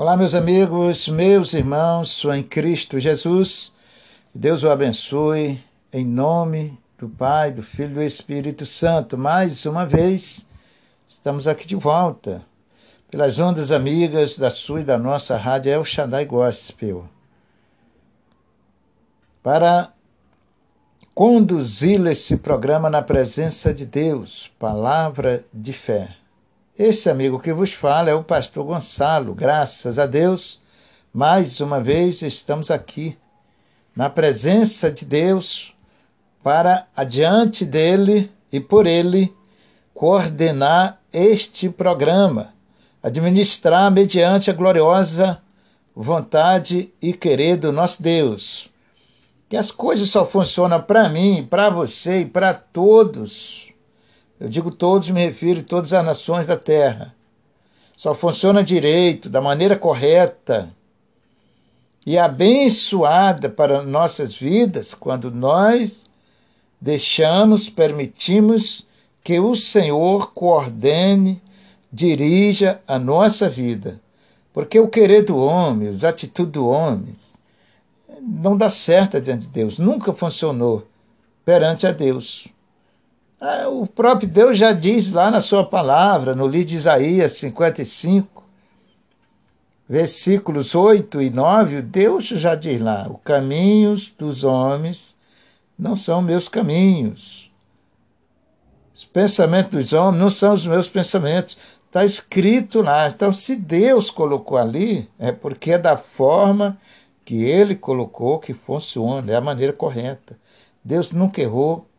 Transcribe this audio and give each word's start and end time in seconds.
Olá, 0.00 0.16
meus 0.16 0.32
amigos, 0.34 1.08
meus 1.08 1.52
irmãos, 1.52 2.24
em 2.34 2.42
Cristo 2.42 2.98
Jesus. 2.98 3.70
Deus 4.34 4.62
o 4.62 4.70
abençoe 4.70 5.62
em 5.92 6.06
nome 6.06 6.80
do 6.96 7.06
Pai, 7.06 7.52
do 7.52 7.62
Filho 7.62 7.90
e 7.90 7.94
do 7.96 8.02
Espírito 8.02 8.64
Santo. 8.64 9.18
Mais 9.18 9.66
uma 9.66 9.84
vez, 9.84 10.46
estamos 11.06 11.46
aqui 11.46 11.66
de 11.66 11.76
volta 11.76 12.40
pelas 13.10 13.38
ondas 13.38 13.70
amigas 13.70 14.38
da 14.38 14.50
sua 14.50 14.80
e 14.80 14.84
da 14.84 14.96
nossa 14.96 15.36
rádio 15.36 15.70
El 15.70 15.84
Shaddai 15.84 16.24
Gospel 16.24 17.06
para 19.42 19.92
conduzi 21.14 21.96
esse 22.08 22.38
programa 22.38 22.88
na 22.88 23.02
presença 23.02 23.74
de 23.74 23.84
Deus, 23.84 24.50
palavra 24.58 25.44
de 25.52 25.74
fé. 25.74 26.19
Esse 26.82 27.10
amigo 27.10 27.38
que 27.38 27.52
vos 27.52 27.74
fala 27.74 28.08
é 28.08 28.14
o 28.14 28.24
pastor 28.24 28.64
Gonçalo. 28.64 29.34
Graças 29.34 29.98
a 29.98 30.06
Deus, 30.06 30.58
mais 31.12 31.60
uma 31.60 31.78
vez 31.78 32.22
estamos 32.22 32.70
aqui 32.70 33.18
na 33.94 34.08
presença 34.08 34.90
de 34.90 35.04
Deus 35.04 35.74
para 36.42 36.86
adiante 36.96 37.66
dele 37.66 38.32
e 38.50 38.58
por 38.58 38.86
ele 38.86 39.30
coordenar 39.92 40.98
este 41.12 41.68
programa, 41.68 42.54
administrar 43.02 43.90
mediante 43.90 44.50
a 44.50 44.54
gloriosa 44.54 45.38
vontade 45.94 46.94
e 47.02 47.12
querer 47.12 47.58
do 47.58 47.70
nosso 47.70 48.02
Deus. 48.02 48.70
Que 49.50 49.56
as 49.58 49.70
coisas 49.70 50.08
só 50.08 50.24
funcionam 50.24 50.80
para 50.80 51.10
mim, 51.10 51.46
para 51.46 51.68
você 51.68 52.20
e 52.20 52.26
para 52.26 52.54
todos 52.54 53.69
eu 54.40 54.48
digo 54.48 54.70
todos, 54.70 55.10
me 55.10 55.22
refiro 55.22 55.60
a 55.60 55.64
todas 55.64 55.92
as 55.92 56.04
nações 56.04 56.46
da 56.46 56.56
terra. 56.56 57.14
Só 57.94 58.14
funciona 58.14 58.64
direito, 58.64 59.28
da 59.28 59.42
maneira 59.42 59.76
correta 59.76 60.74
e 62.06 62.16
abençoada 62.16 63.50
para 63.50 63.82
nossas 63.82 64.34
vidas 64.34 64.94
quando 64.94 65.30
nós 65.30 66.04
deixamos, 66.80 67.68
permitimos 67.68 68.86
que 69.22 69.38
o 69.38 69.54
Senhor 69.54 70.32
coordene, 70.32 71.42
dirija 71.92 72.80
a 72.88 72.98
nossa 72.98 73.46
vida. 73.46 74.00
Porque 74.54 74.80
o 74.80 74.88
querer 74.88 75.22
do 75.22 75.36
homem, 75.36 75.88
as 75.88 76.02
atitudes 76.02 76.52
do 76.54 76.66
homem, 76.66 77.14
não 78.22 78.56
dá 78.56 78.70
certo 78.70 79.20
diante 79.20 79.42
de 79.42 79.52
Deus, 79.52 79.78
nunca 79.78 80.14
funcionou 80.14 80.86
perante 81.44 81.86
a 81.86 81.92
Deus. 81.92 82.48
Ah, 83.40 83.68
o 83.70 83.86
próprio 83.86 84.28
Deus 84.28 84.58
já 84.58 84.70
diz 84.70 85.12
lá 85.12 85.30
na 85.30 85.40
sua 85.40 85.64
palavra, 85.64 86.34
no 86.34 86.46
livro 86.46 86.68
de 86.68 86.74
Isaías 86.74 87.32
55, 87.32 88.44
versículos 89.88 90.74
8 90.74 91.22
e 91.22 91.30
9, 91.30 91.80
Deus 91.80 92.26
já 92.26 92.54
diz 92.54 92.78
lá: 92.78 93.08
os 93.10 93.18
caminhos 93.24 94.10
dos 94.10 94.44
homens 94.44 95.16
não 95.78 95.96
são 95.96 96.20
meus 96.20 96.48
caminhos. 96.48 97.50
Os 98.94 99.06
pensamentos 99.06 99.70
dos 99.70 99.92
homens 99.94 100.20
não 100.20 100.28
são 100.28 100.52
os 100.52 100.66
meus 100.66 100.86
pensamentos. 100.86 101.56
Está 101.86 102.04
escrito 102.04 102.82
lá. 102.82 103.08
Então, 103.08 103.32
se 103.32 103.56
Deus 103.56 104.10
colocou 104.10 104.58
ali, 104.58 105.08
é 105.18 105.32
porque 105.32 105.72
é 105.72 105.78
da 105.78 105.96
forma 105.96 106.78
que 107.24 107.42
ele 107.42 107.74
colocou 107.74 108.38
que 108.38 108.52
funciona, 108.52 109.32
é 109.32 109.36
a 109.36 109.40
maneira 109.40 109.72
correta. 109.72 110.38
Deus 110.84 111.10
nunca 111.12 111.40
errou, 111.40 111.89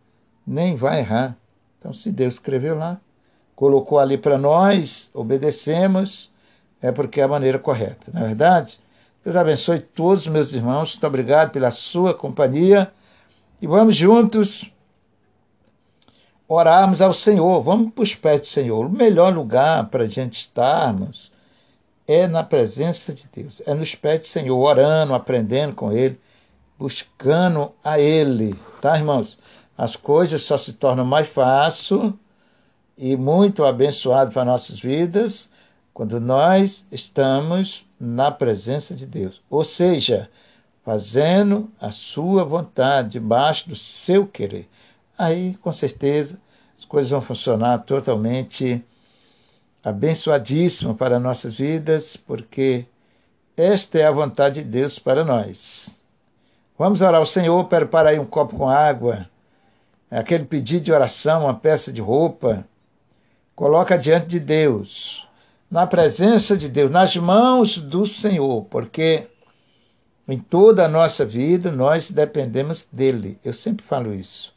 nem 0.46 0.76
vai 0.76 1.00
errar. 1.00 1.38
Então, 1.80 1.94
se 1.94 2.12
Deus 2.12 2.36
escreveu 2.36 2.76
lá, 2.76 3.00
colocou 3.56 4.00
ali 4.00 4.18
para 4.18 4.38
nós, 4.38 5.10
obedecemos, 5.14 6.32
é 6.82 6.92
porque 6.92 7.22
é 7.22 7.24
a 7.24 7.28
maneira 7.28 7.60
correta, 7.60 8.12
não 8.14 8.22
é 8.22 8.28
verdade? 8.28 8.80
Deus 9.24 9.36
abençoe 9.36 9.80
todos 9.80 10.26
os 10.26 10.32
meus 10.32 10.52
irmãos, 10.54 10.94
muito 10.94 11.08
obrigado 11.08 11.52
pela 11.52 11.70
sua 11.70 12.14
companhia 12.14 12.92
e 13.62 13.68
vamos 13.68 13.96
juntos 13.96 14.72
orarmos 16.48 17.02
ao 17.02 17.14
Senhor, 17.14 17.62
vamos 17.62 17.94
para 17.94 18.04
os 18.04 18.16
pés 18.16 18.42
do 18.42 18.48
Senhor. 18.48 18.86
O 18.86 18.90
melhor 18.90 19.34
lugar 19.34 19.86
para 19.90 20.04
a 20.04 20.08
gente 20.08 20.34
estarmos 20.34 21.32
é 22.08 22.28
na 22.28 22.44
presença 22.44 23.14
de 23.14 23.26
Deus, 23.32 23.62
é 23.66 23.74
nos 23.74 23.96
pés 23.96 24.22
do 24.22 24.26
Senhor, 24.26 24.58
orando, 24.58 25.14
aprendendo 25.14 25.76
com 25.76 25.92
Ele, 25.94 26.20
buscando 26.78 27.72
a 27.84 28.00
Ele, 28.00 28.60
tá, 28.82 28.98
irmãos? 28.98 29.38
As 29.78 29.96
coisas 29.96 30.44
só 30.44 30.58
se 30.58 30.74
tornam 30.74 31.06
mais 31.06 31.28
fácil 31.28 32.18
e 32.98 33.16
muito 33.16 33.66
abençoado 33.66 34.32
para 34.32 34.46
nossas 34.46 34.80
vidas 34.80 35.50
quando 35.94 36.20
nós 36.20 36.86
estamos 36.92 37.86
na 38.00 38.32
presença 38.32 38.94
de 38.94 39.06
Deus. 39.06 39.42
Ou 39.50 39.64
seja, 39.64 40.30
fazendo 40.84 41.72
a 41.80 41.92
sua 41.92 42.44
vontade, 42.44 43.10
debaixo 43.10 43.70
do 43.70 43.76
seu 43.76 44.26
querer. 44.26 44.70
Aí, 45.18 45.56
com 45.62 45.72
certeza, 45.72 46.40
as 46.78 46.86
coisas 46.86 47.12
vão 47.12 47.22
funcionar 47.22 47.80
totalmente 47.80 48.84
abençoadíssimo 49.84 50.96
para 50.96 51.20
nossas 51.20 51.56
vidas, 51.56 52.16
porque 52.16 52.86
esta 53.58 54.00
é 54.00 54.06
a 54.06 54.12
vontade 54.12 54.64
de 54.64 54.70
Deus 54.70 54.98
para 55.00 55.24
nós. 55.24 56.00
Vamos 56.78 57.02
orar 57.02 57.16
ao 57.16 57.26
Senhor, 57.26 57.64
prepara 57.66 58.10
aí 58.10 58.20
um 58.20 58.26
copo 58.26 58.56
com 58.56 58.70
água 58.70 59.30
aquele 60.20 60.44
pedido 60.44 60.84
de 60.84 60.92
oração, 60.92 61.46
uma 61.46 61.54
peça 61.54 61.92
de 61.92 62.02
roupa, 62.02 62.66
coloca 63.56 63.98
diante 63.98 64.28
de 64.28 64.40
Deus, 64.40 65.28
na 65.70 65.88
presença 65.88 66.58
de 66.58 66.68
Deus, 66.68 66.92
nas 66.92 67.16
mãos 67.16 67.78
do 67.78 68.06
Senhor, 68.06 68.66
porque 68.66 69.28
em 70.28 70.38
toda 70.38 70.86
a 70.86 70.90
nossa 70.90 71.26
vida 71.26 71.72
nós 71.72 72.12
dependemos 72.12 72.86
dele. 72.92 73.40
Eu 73.44 73.54
sempre 73.54 73.86
falo 73.86 74.14
isso. 74.14 74.54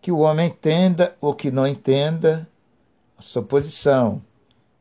Que 0.00 0.10
o 0.10 0.18
homem 0.18 0.48
entenda 0.48 1.14
ou 1.20 1.34
que 1.34 1.50
não 1.50 1.66
entenda 1.66 2.48
a 3.16 3.22
sua 3.22 3.42
posição, 3.42 4.22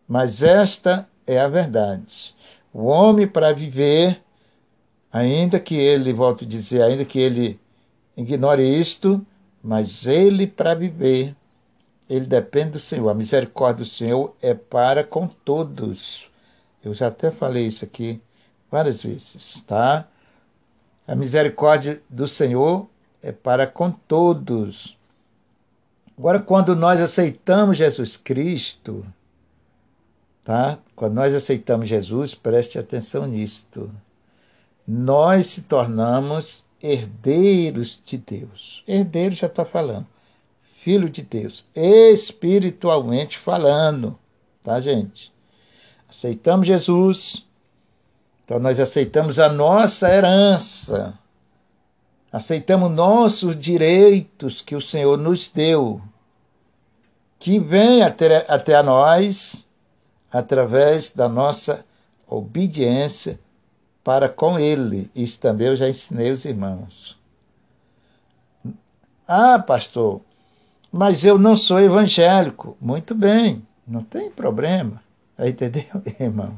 mas 0.08 0.42
esta 0.42 1.08
é 1.28 1.40
a 1.40 1.48
verdade. 1.48 2.36
O 2.74 2.86
homem, 2.86 3.28
para 3.28 3.54
viver, 3.54 4.22
ainda 5.12 5.60
que 5.60 5.76
ele, 5.76 6.14
volto 6.14 6.46
a 6.46 6.48
dizer, 6.48 6.82
ainda 6.82 7.04
que 7.04 7.20
ele 7.20 7.60
ignore 8.16 8.64
isto, 8.64 9.26
mas 9.64 10.06
ele, 10.06 10.48
para 10.48 10.74
viver, 10.74 11.36
ele 12.10 12.26
depende 12.26 12.72
do 12.72 12.80
Senhor. 12.80 13.10
A 13.10 13.14
misericórdia 13.14 13.86
do 13.86 13.90
Senhor 13.90 14.36
é 14.42 14.54
para 14.54 15.04
com 15.04 15.28
todos. 15.28 16.30
Eu 16.84 16.94
já 16.94 17.08
até 17.08 17.32
falei 17.32 17.68
isso 17.68 17.86
aqui 17.86 18.22
várias 18.70 19.04
vezes, 19.04 19.62
tá? 19.62 20.08
A 21.08 21.16
misericórdia 21.16 22.02
do 22.10 22.28
Senhor 22.28 22.88
é 23.22 23.32
para 23.32 23.68
com 23.68 23.92
todos. 23.92 24.98
Agora, 26.18 26.40
quando 26.40 26.76
nós 26.76 27.00
aceitamos 27.00 27.78
Jesus 27.78 28.18
Cristo, 28.18 29.06
tá? 30.44 30.80
Quando 30.96 31.14
nós 31.14 31.34
aceitamos 31.34 31.88
Jesus, 31.88 32.34
preste 32.36 32.78
atenção 32.78 33.26
nisto. 33.28 33.92
Nós 34.88 35.48
se 35.48 35.62
tornamos 35.62 36.66
herdeiros 36.82 38.02
de 38.04 38.18
Deus. 38.18 38.84
Herdeiro 38.88 39.36
já 39.36 39.48
está 39.48 39.66
falando. 39.66 40.08
Filho 40.82 41.10
de 41.10 41.22
Deus, 41.22 41.64
espiritualmente 41.76 43.38
falando, 43.38 44.18
tá, 44.64 44.82
gente? 44.82 45.32
Aceitamos 46.10 46.66
Jesus, 46.66 47.46
então 48.44 48.60
nós 48.60 48.80
aceitamos 48.80 49.38
a 49.38 49.48
nossa 49.48 50.10
herança, 50.10 51.18
aceitamos 52.32 52.92
nossos 52.92 53.56
direitos 53.56 54.60
que 54.60 54.76
o 54.76 54.82
Senhor 54.82 55.20
nos 55.20 55.48
deu, 55.48 56.02
que 57.38 57.60
vem 57.60 58.02
até, 58.02 58.46
até 58.52 58.76
a 58.76 58.82
nós 58.82 59.68
através 60.32 61.12
da 61.12 61.30
nossa 61.30 61.86
obediência 62.28 63.40
para 64.04 64.28
com 64.30 64.60
ele. 64.60 65.10
Isso 65.16 65.40
também 65.40 65.68
eu 65.68 65.78
já 65.78 65.90
ensinei 65.90 66.32
os 66.32 66.46
irmãos. 66.46 67.20
Ah, 69.28 69.60
pastor, 69.60 70.22
mas 70.92 71.24
eu 71.24 71.40
não 71.40 71.56
sou 71.56 71.80
evangélico. 71.80 72.76
Muito 72.82 73.16
bem, 73.16 73.66
não 73.88 74.04
tem 74.04 74.30
problema. 74.30 75.02
Entendeu, 75.40 75.86
irmão? 76.20 76.56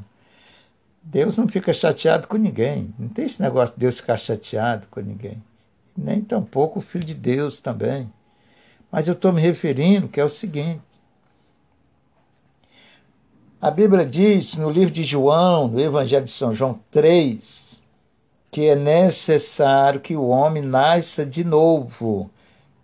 Deus 1.02 1.36
não 1.36 1.46
fica 1.46 1.72
chateado 1.72 2.26
com 2.26 2.36
ninguém. 2.36 2.92
Não 2.98 3.08
tem 3.08 3.26
esse 3.26 3.40
negócio 3.40 3.74
de 3.74 3.80
Deus 3.80 3.98
ficar 4.00 4.16
chateado 4.16 4.86
com 4.90 5.00
ninguém. 5.00 5.42
Nem 5.96 6.20
tampouco 6.22 6.78
o 6.78 6.82
Filho 6.82 7.04
de 7.04 7.14
Deus 7.14 7.60
também. 7.60 8.10
Mas 8.90 9.06
eu 9.06 9.12
estou 9.12 9.32
me 9.32 9.40
referindo 9.40 10.08
que 10.08 10.20
é 10.20 10.24
o 10.24 10.28
seguinte: 10.28 10.80
a 13.64 13.70
Bíblia 13.70 14.04
diz 14.04 14.56
no 14.56 14.68
livro 14.68 14.92
de 14.92 15.02
João, 15.02 15.68
no 15.68 15.80
Evangelho 15.80 16.26
de 16.26 16.30
São 16.30 16.54
João 16.54 16.78
3, 16.90 17.80
que 18.50 18.66
é 18.66 18.76
necessário 18.76 20.02
que 20.02 20.14
o 20.14 20.26
homem 20.26 20.62
nasça 20.62 21.24
de 21.24 21.42
novo. 21.42 22.30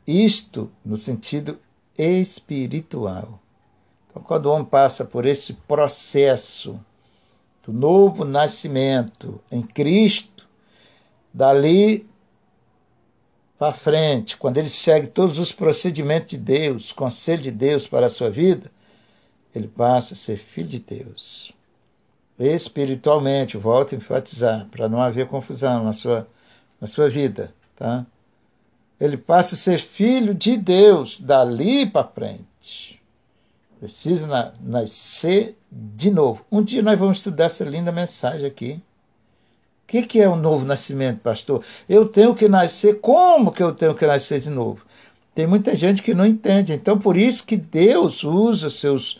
Isto 0.06 0.70
no 0.82 0.96
sentido 0.96 1.58
espiritual. 1.98 3.38
Então, 4.08 4.22
quando 4.22 4.46
o 4.46 4.52
homem 4.52 4.64
passa 4.64 5.04
por 5.04 5.26
esse 5.26 5.52
processo 5.52 6.80
do 7.62 7.74
novo 7.74 8.24
nascimento 8.24 9.38
em 9.52 9.60
Cristo, 9.60 10.48
dali 11.30 12.08
para 13.58 13.74
frente, 13.74 14.34
quando 14.34 14.56
ele 14.56 14.70
segue 14.70 15.08
todos 15.08 15.38
os 15.38 15.52
procedimentos 15.52 16.28
de 16.30 16.38
Deus, 16.38 16.90
conselho 16.90 17.42
de 17.42 17.50
Deus 17.50 17.86
para 17.86 18.06
a 18.06 18.10
sua 18.10 18.30
vida, 18.30 18.72
ele 19.54 19.68
passa 19.68 20.14
a 20.14 20.16
ser 20.16 20.38
filho 20.38 20.68
de 20.68 20.78
Deus. 20.78 21.52
Espiritualmente, 22.38 23.56
volto 23.56 23.94
a 23.94 23.98
enfatizar, 23.98 24.66
para 24.70 24.88
não 24.88 25.02
haver 25.02 25.26
confusão 25.26 25.84
na 25.84 25.92
sua, 25.92 26.26
na 26.80 26.86
sua 26.86 27.08
vida, 27.08 27.52
tá? 27.76 28.06
Ele 29.00 29.16
passa 29.16 29.54
a 29.54 29.58
ser 29.58 29.78
filho 29.78 30.34
de 30.34 30.56
Deus 30.56 31.20
dali 31.20 31.86
para 31.86 32.06
frente. 32.06 33.02
Precisa 33.78 34.26
na, 34.26 34.52
nascer 34.60 35.56
de 35.70 36.10
novo. 36.10 36.44
Um 36.52 36.62
dia 36.62 36.82
nós 36.82 36.98
vamos 36.98 37.18
estudar 37.18 37.46
essa 37.46 37.64
linda 37.64 37.90
mensagem 37.90 38.46
aqui. 38.46 38.72
O 39.84 39.86
que, 39.86 40.02
que 40.02 40.20
é 40.20 40.28
o 40.28 40.36
novo 40.36 40.66
nascimento, 40.66 41.20
pastor? 41.20 41.64
Eu 41.88 42.06
tenho 42.06 42.34
que 42.34 42.46
nascer. 42.46 43.00
Como 43.00 43.50
que 43.50 43.62
eu 43.62 43.74
tenho 43.74 43.94
que 43.94 44.06
nascer 44.06 44.40
de 44.40 44.50
novo? 44.50 44.84
Tem 45.34 45.46
muita 45.46 45.74
gente 45.74 46.02
que 46.02 46.12
não 46.12 46.26
entende. 46.26 46.72
Então, 46.72 46.98
por 46.98 47.16
isso 47.16 47.44
que 47.44 47.56
Deus 47.56 48.22
usa 48.22 48.68
seus, 48.68 49.18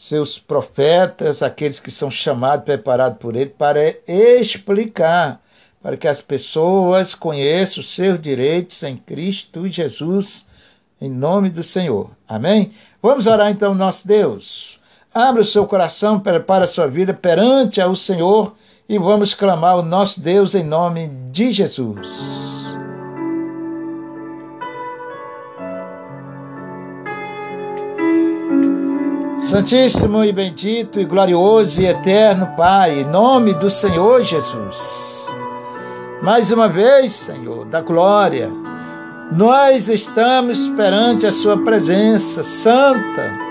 seus 0.00 0.38
profetas, 0.38 1.42
aqueles 1.42 1.78
que 1.78 1.90
são 1.90 2.10
chamados, 2.10 2.64
preparados 2.64 3.18
por 3.18 3.36
Ele, 3.36 3.50
para 3.50 3.80
explicar, 4.08 5.42
para 5.82 5.94
que 5.94 6.08
as 6.08 6.22
pessoas 6.22 7.14
conheçam 7.14 7.82
os 7.82 7.92
seus 7.92 8.18
direitos 8.18 8.82
em 8.82 8.96
Cristo 8.96 9.68
Jesus, 9.68 10.46
em 10.98 11.10
nome 11.10 11.50
do 11.50 11.62
Senhor. 11.62 12.10
Amém? 12.26 12.72
Vamos 13.02 13.26
orar 13.26 13.50
então, 13.50 13.74
nosso 13.74 14.08
Deus. 14.08 14.80
Abra 15.12 15.42
o 15.42 15.44
seu 15.44 15.66
coração, 15.66 16.18
prepara 16.18 16.64
a 16.64 16.68
sua 16.68 16.88
vida 16.88 17.12
perante 17.12 17.78
ao 17.78 17.94
Senhor 17.94 18.56
e 18.88 18.98
vamos 18.98 19.34
clamar 19.34 19.76
o 19.76 19.82
nosso 19.82 20.18
Deus 20.18 20.54
em 20.54 20.64
nome 20.64 21.08
de 21.30 21.52
Jesus. 21.52 22.69
Santíssimo 29.42 30.24
e 30.24 30.32
bendito 30.32 31.00
e 31.00 31.04
glorioso 31.04 31.82
e 31.82 31.86
eterno 31.86 32.54
Pai, 32.56 33.00
em 33.00 33.04
nome 33.04 33.54
do 33.54 33.70
Senhor 33.70 34.22
Jesus. 34.24 35.26
Mais 36.22 36.50
uma 36.52 36.68
vez, 36.68 37.12
Senhor, 37.12 37.64
da 37.64 37.80
glória, 37.80 38.50
nós 39.32 39.88
estamos 39.88 40.68
perante 40.68 41.26
a 41.26 41.32
Sua 41.32 41.56
presença 41.56 42.44
santa 42.44 43.50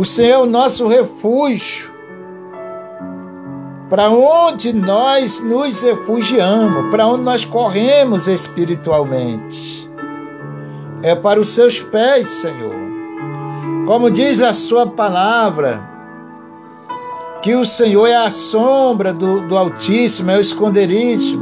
o 0.00 0.04
Senhor 0.04 0.30
é 0.30 0.38
o 0.38 0.46
nosso 0.46 0.86
refúgio, 0.86 1.92
para 3.90 4.08
onde 4.08 4.72
nós 4.72 5.40
nos 5.40 5.82
refugiamos, 5.82 6.90
para 6.90 7.06
onde 7.06 7.22
nós 7.22 7.44
corremos 7.44 8.26
espiritualmente. 8.26 9.90
É 11.02 11.14
para 11.14 11.38
os 11.38 11.50
seus 11.50 11.82
pés, 11.82 12.28
Senhor. 12.28 12.79
Como 13.86 14.10
diz 14.10 14.40
a 14.40 14.52
Sua 14.52 14.86
palavra, 14.86 15.80
que 17.42 17.54
o 17.54 17.64
Senhor 17.64 18.06
é 18.06 18.16
a 18.16 18.30
sombra 18.30 19.12
do, 19.12 19.46
do 19.48 19.56
Altíssimo, 19.56 20.30
é 20.30 20.36
o 20.36 20.40
esconderijo. 20.40 21.40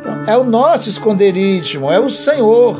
Então, 0.00 0.24
é 0.26 0.36
o 0.36 0.44
nosso 0.44 0.88
esconderijo, 0.88 1.90
é 1.90 2.00
o 2.00 2.10
Senhor. 2.10 2.76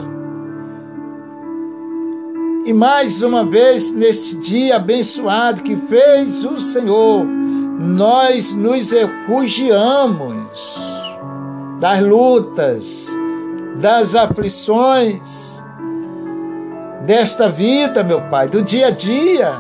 E 2.64 2.72
mais 2.72 3.22
uma 3.22 3.44
vez, 3.44 3.90
neste 3.90 4.36
dia 4.36 4.76
abençoado 4.76 5.62
que 5.62 5.76
fez 5.76 6.44
o 6.44 6.58
Senhor, 6.58 7.24
nós 7.24 8.54
nos 8.54 8.90
refugiamos 8.90 10.78
das 11.78 12.02
lutas, 12.02 13.06
das 13.76 14.14
aflições 14.14 15.59
desta 17.00 17.48
vida, 17.48 18.02
meu 18.02 18.20
Pai, 18.22 18.48
do 18.48 18.62
dia 18.62 18.88
a 18.88 18.90
dia, 18.90 19.52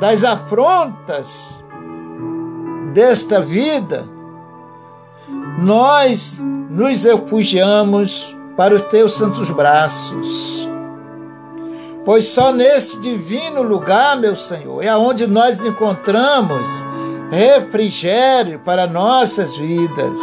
das 0.00 0.24
afrontas 0.24 1.62
desta 2.92 3.40
vida. 3.40 4.04
Nós 5.58 6.38
nos 6.38 7.04
refugiamos 7.04 8.36
para 8.56 8.74
os 8.74 8.82
teus 8.82 9.14
santos 9.14 9.50
braços 9.50 10.66
pois 12.06 12.26
só 12.28 12.52
nesse 12.52 13.00
divino 13.00 13.64
lugar, 13.64 14.16
meu 14.16 14.36
Senhor, 14.36 14.80
é 14.80 14.96
onde 14.96 15.26
nós 15.26 15.62
encontramos 15.62 16.62
refrigério 17.32 18.60
para 18.60 18.86
nossas 18.86 19.56
vidas, 19.56 20.20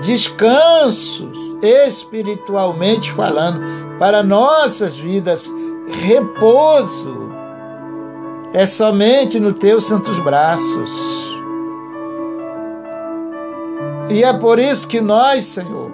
descansos 0.00 1.56
espiritualmente 1.60 3.10
falando 3.10 3.60
para 3.98 4.22
nossas 4.22 4.98
vidas, 4.98 5.52
repouso. 5.88 7.26
É 8.52 8.66
somente 8.66 9.38
no 9.38 9.52
teus 9.52 9.84
santos 9.84 10.18
braços. 10.18 11.36
E 14.08 14.22
é 14.22 14.32
por 14.32 14.58
isso 14.58 14.86
que 14.86 15.00
nós, 15.00 15.44
Senhor, 15.44 15.90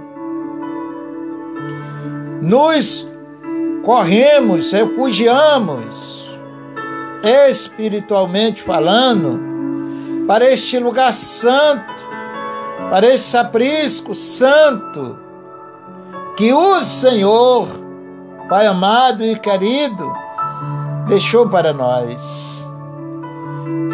nos 2.42 3.08
corremos, 3.82 4.70
refugiamos, 4.70 6.28
espiritualmente 7.22 8.62
falando, 8.62 9.40
para 10.26 10.50
este 10.50 10.78
lugar 10.78 11.12
santo, 11.12 11.92
para 12.90 13.12
esse 13.12 13.36
aprisco 13.36 14.14
santo, 14.14 15.18
que 16.36 16.52
o 16.52 16.82
Senhor, 16.82 17.68
Pai 18.52 18.66
amado 18.66 19.24
e 19.24 19.34
querido, 19.34 20.12
deixou 21.08 21.48
para 21.48 21.72
nós. 21.72 22.70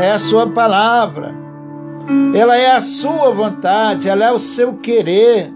É 0.00 0.10
a 0.10 0.18
Sua 0.18 0.48
palavra, 0.48 1.32
ela 2.34 2.56
é 2.56 2.72
a 2.72 2.80
Sua 2.80 3.30
vontade, 3.30 4.08
ela 4.08 4.24
é 4.24 4.32
o 4.32 4.38
seu 4.38 4.74
querer, 4.78 5.54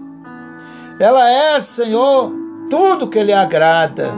ela 1.01 1.29
é, 1.29 1.59
Senhor, 1.59 2.31
tudo 2.69 3.09
que 3.09 3.21
lhe 3.21 3.33
agrada. 3.33 4.09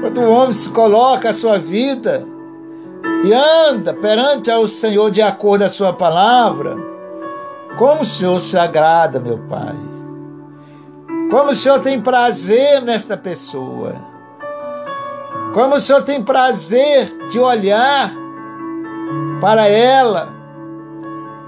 Quando 0.00 0.22
o 0.22 0.32
homem 0.32 0.52
se 0.52 0.68
coloca 0.70 1.30
a 1.30 1.32
sua 1.32 1.56
vida 1.56 2.26
e 3.24 3.32
anda 3.32 3.94
perante 3.94 4.50
ao 4.50 4.66
Senhor 4.66 5.08
de 5.08 5.22
acordo 5.22 5.60
com 5.60 5.66
a 5.66 5.70
sua 5.70 5.92
palavra, 5.92 6.76
como 7.78 8.02
o 8.02 8.06
Senhor 8.06 8.40
se 8.40 8.58
agrada, 8.58 9.20
meu 9.20 9.38
Pai. 9.48 9.89
Como 11.30 11.50
o 11.50 11.54
Senhor 11.54 11.78
tem 11.78 12.00
prazer 12.00 12.82
nesta 12.82 13.16
pessoa. 13.16 13.94
Como 15.54 15.76
o 15.76 15.80
Senhor 15.80 16.02
tem 16.02 16.20
prazer 16.22 17.28
de 17.28 17.38
olhar 17.38 18.12
para 19.40 19.68
ela. 19.68 20.32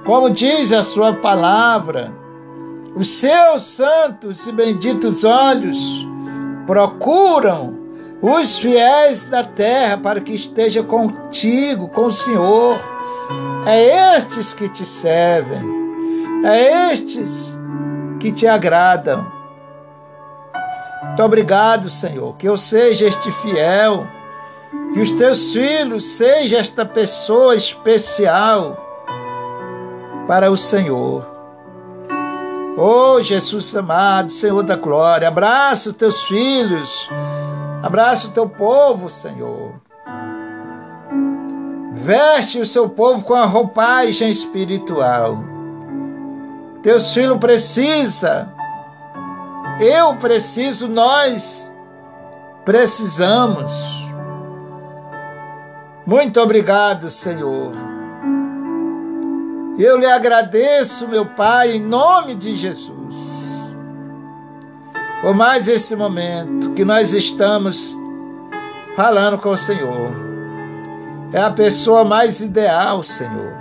Como 0.04 0.30
diz 0.30 0.72
a 0.72 0.84
sua 0.84 1.14
palavra, 1.14 2.12
os 2.94 3.08
seus 3.08 3.62
santos 3.62 4.46
e 4.46 4.52
benditos 4.52 5.24
olhos 5.24 6.06
procuram 6.66 7.78
os 8.20 8.58
fiéis 8.58 9.24
da 9.24 9.42
terra 9.42 9.98
para 9.98 10.20
que 10.20 10.32
esteja 10.32 10.82
contigo, 10.84 11.88
com 11.88 12.02
o 12.02 12.12
Senhor. 12.12 12.78
É 13.66 14.16
estes 14.16 14.52
que 14.52 14.68
te 14.68 14.84
servem, 14.84 15.62
é 16.44 16.92
estes 16.92 17.58
que 18.20 18.30
te 18.30 18.46
agradam. 18.46 19.31
Muito 21.02 21.22
obrigado, 21.22 21.90
Senhor, 21.90 22.34
que 22.36 22.48
eu 22.48 22.56
seja 22.56 23.06
este 23.06 23.30
fiel, 23.32 24.06
que 24.94 25.00
os 25.00 25.10
teus 25.10 25.52
filhos 25.52 26.04
sejam 26.04 26.60
esta 26.60 26.86
pessoa 26.86 27.54
especial 27.54 28.76
para 30.26 30.50
o 30.50 30.56
Senhor. 30.56 31.26
Oh, 32.78 33.20
Jesus 33.20 33.74
amado, 33.76 34.30
Senhor 34.30 34.62
da 34.62 34.76
glória, 34.76 35.28
abraça 35.28 35.90
os 35.90 35.96
teus 35.96 36.22
filhos, 36.22 37.08
abraça 37.82 38.28
o 38.28 38.30
teu 38.30 38.48
povo, 38.48 39.10
Senhor. 39.10 39.74
Veste 41.92 42.58
o 42.58 42.66
seu 42.66 42.88
povo 42.88 43.22
com 43.24 43.34
a 43.34 43.44
roupagem 43.44 44.30
espiritual. 44.30 45.38
Teus 46.82 47.12
filhos 47.12 47.38
precisam, 47.38 48.48
eu 49.80 50.16
preciso, 50.16 50.88
nós 50.88 51.72
precisamos. 52.64 54.02
Muito 56.06 56.40
obrigado, 56.40 57.10
Senhor. 57.10 57.72
Eu 59.78 59.96
lhe 59.96 60.06
agradeço, 60.06 61.08
meu 61.08 61.24
Pai, 61.24 61.76
em 61.76 61.80
nome 61.80 62.34
de 62.34 62.54
Jesus, 62.54 63.76
por 65.22 65.34
mais 65.34 65.66
esse 65.66 65.96
momento 65.96 66.72
que 66.72 66.84
nós 66.84 67.12
estamos 67.12 67.96
falando 68.94 69.38
com 69.38 69.50
o 69.50 69.56
Senhor. 69.56 70.12
é 71.32 71.40
a 71.40 71.50
pessoa 71.50 72.04
mais 72.04 72.40
ideal, 72.40 73.02
Senhor. 73.02 73.52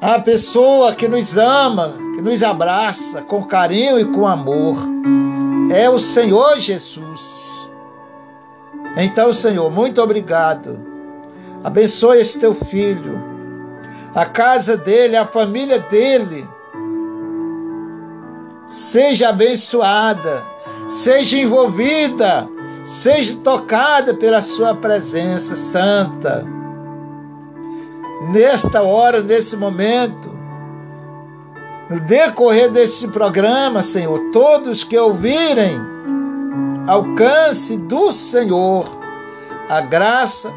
A 0.00 0.20
pessoa 0.20 0.94
que 0.94 1.08
nos 1.08 1.38
ama, 1.38 1.94
que 2.18 2.22
nos 2.22 2.42
abraça 2.42 3.22
com 3.22 3.44
carinho 3.44 3.96
e 3.96 4.04
com 4.04 4.26
amor. 4.26 4.76
É 5.70 5.88
o 5.88 6.00
Senhor 6.00 6.58
Jesus. 6.58 7.70
Então, 8.96 9.32
Senhor, 9.32 9.70
muito 9.70 10.02
obrigado. 10.02 10.80
Abençoe 11.62 12.18
esse 12.18 12.40
teu 12.40 12.52
filho, 12.54 13.22
a 14.12 14.26
casa 14.26 14.76
dele, 14.76 15.16
a 15.16 15.26
família 15.26 15.78
dele. 15.78 16.44
Seja 18.66 19.28
abençoada, 19.28 20.42
seja 20.88 21.38
envolvida, 21.38 22.48
seja 22.84 23.36
tocada 23.36 24.12
pela 24.12 24.40
sua 24.40 24.74
presença 24.74 25.54
santa. 25.54 26.44
Nesta 28.32 28.82
hora, 28.82 29.22
nesse 29.22 29.56
momento, 29.56 30.37
no 31.90 32.00
decorrer 32.00 32.70
deste 32.70 33.08
programa, 33.08 33.82
Senhor, 33.82 34.30
todos 34.32 34.84
que 34.84 34.98
ouvirem, 34.98 35.80
alcance 36.86 37.76
do 37.76 38.12
Senhor 38.12 38.98
a 39.68 39.80
graça 39.80 40.52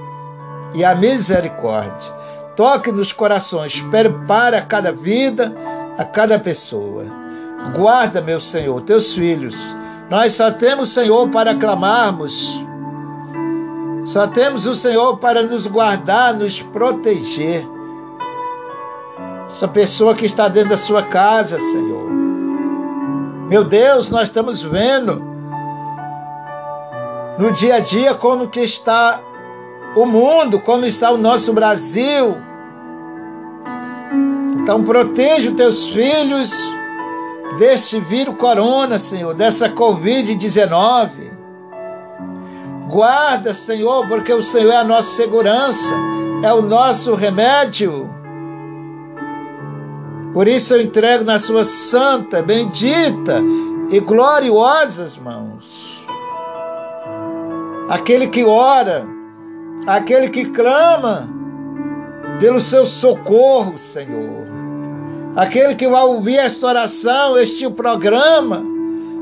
e 0.74 0.84
a 0.84 0.96
misericórdia. 0.96 2.12
Toque 2.56 2.92
nos 2.92 3.12
corações, 3.12 3.82
prepare 3.84 4.56
a 4.56 4.62
cada 4.62 4.92
vida, 4.92 5.54
a 5.98 6.06
cada 6.06 6.40
pessoa. 6.40 7.06
Guarda, 7.76 8.22
meu 8.22 8.40
Senhor, 8.40 8.82
teus 8.82 9.14
filhos. 9.14 9.76
Nós 10.10 10.34
só 10.34 10.50
temos 10.52 10.90
Senhor 10.90 11.30
para 11.30 11.56
clamarmos. 11.56 12.64
Só 14.06 14.28
temos 14.28 14.66
o 14.66 14.74
Senhor 14.74 15.18
para 15.18 15.44
nos 15.44 15.68
guardar, 15.68 16.34
nos 16.34 16.62
proteger. 16.62 17.68
Essa 19.56 19.68
pessoa 19.68 20.16
que 20.16 20.26
está 20.26 20.48
dentro 20.48 20.70
da 20.70 20.78
sua 20.78 21.04
casa, 21.04 21.60
Senhor. 21.60 22.10
Meu 23.48 23.64
Deus, 23.64 24.10
nós 24.10 24.24
estamos 24.24 24.62
vendo 24.62 25.22
no 27.38 27.52
dia 27.52 27.76
a 27.76 27.80
dia 27.80 28.14
como 28.14 28.48
que 28.48 28.62
está 28.62 29.20
o 29.96 30.06
mundo, 30.06 30.60
como 30.60 30.86
está 30.86 31.12
o 31.12 31.18
nosso 31.18 31.54
Brasil. 31.54 32.38
Então 34.62 34.84
proteja 34.84 35.50
os 35.50 35.56
teus 35.56 35.90
filhos 35.90 36.52
desse 37.58 38.00
vírus 38.00 38.36
corona, 38.38 38.98
Senhor, 38.98 39.34
dessa 39.34 39.70
Covid-19. 39.70 41.10
Guarda, 42.90 43.54
Senhor, 43.54 44.08
porque 44.08 44.34
o 44.34 44.42
Senhor 44.42 44.72
é 44.72 44.78
a 44.78 44.84
nossa 44.84 45.16
segurança, 45.16 45.94
é 46.44 46.54
o 46.54 46.62
nosso 46.62 47.14
remédio. 47.16 48.11
Por 50.34 50.48
isso 50.48 50.74
eu 50.74 50.82
entrego 50.82 51.24
nas 51.24 51.44
suas 51.44 51.68
santa, 51.68 52.42
bendita 52.42 53.42
e 53.90 54.00
gloriosas 54.00 55.18
mãos. 55.18 56.06
Aquele 57.90 58.28
que 58.28 58.44
ora, 58.46 59.06
aquele 59.86 60.30
que 60.30 60.46
clama 60.46 61.30
pelo 62.40 62.60
seu 62.60 62.86
socorro, 62.86 63.78
Senhor. 63.78 64.48
Aquele 65.36 65.76
que 65.76 65.88
vai 65.88 66.04
ouvir 66.04 66.38
esta 66.38 66.68
oração, 66.68 67.38
este 67.38 67.70
programa. 67.70 68.64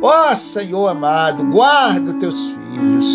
Ó 0.01 0.31
oh, 0.31 0.35
Senhor 0.35 0.87
amado, 0.87 1.43
guarda 1.45 2.11
os 2.11 2.17
teus 2.17 2.43
filhos. 2.45 3.05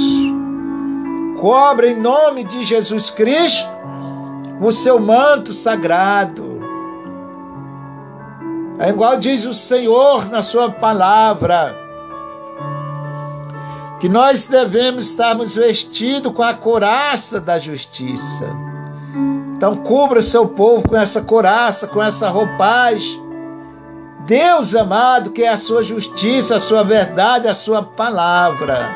Cobre 1.40 1.92
em 1.92 2.00
nome 2.00 2.44
de 2.44 2.64
Jesus 2.64 3.10
Cristo 3.10 3.68
o 4.60 4.72
seu 4.72 4.98
manto 5.00 5.52
sagrado. 5.52 6.53
É 8.78 8.88
igual 8.88 9.16
diz 9.16 9.44
o 9.44 9.54
Senhor 9.54 10.28
na 10.30 10.42
sua 10.42 10.70
palavra 10.70 11.84
que 14.00 14.08
nós 14.08 14.46
devemos 14.46 15.08
estarmos 15.08 15.54
vestidos 15.54 16.32
com 16.32 16.42
a 16.42 16.52
couraça 16.52 17.40
da 17.40 17.58
justiça. 17.58 18.46
Então, 19.56 19.76
cubra 19.76 20.18
o 20.18 20.22
seu 20.22 20.46
povo 20.46 20.86
com 20.86 20.94
essa 20.94 21.22
couraça, 21.22 21.86
com 21.86 22.02
essa 22.02 22.28
roupagem. 22.28 23.22
Deus 24.26 24.74
amado, 24.74 25.30
que 25.30 25.42
é 25.42 25.48
a 25.48 25.56
sua 25.56 25.82
justiça, 25.82 26.56
a 26.56 26.60
sua 26.60 26.82
verdade, 26.82 27.48
a 27.48 27.54
sua 27.54 27.82
palavra. 27.82 28.94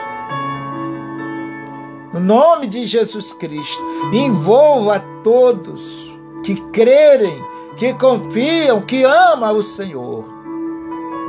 No 2.13 2.21
nome 2.21 2.67
de 2.67 2.87
Jesus 2.87 3.33
Cristo, 3.33 3.83
envolva 4.13 5.03
todos 5.23 6.13
que 6.45 6.55
crerem, 6.71 7.43
que 7.79 7.95
confiam, 7.95 8.83
que 8.83 9.05
amam 9.05 9.57
o 9.57 9.63
Senhor 9.63 10.39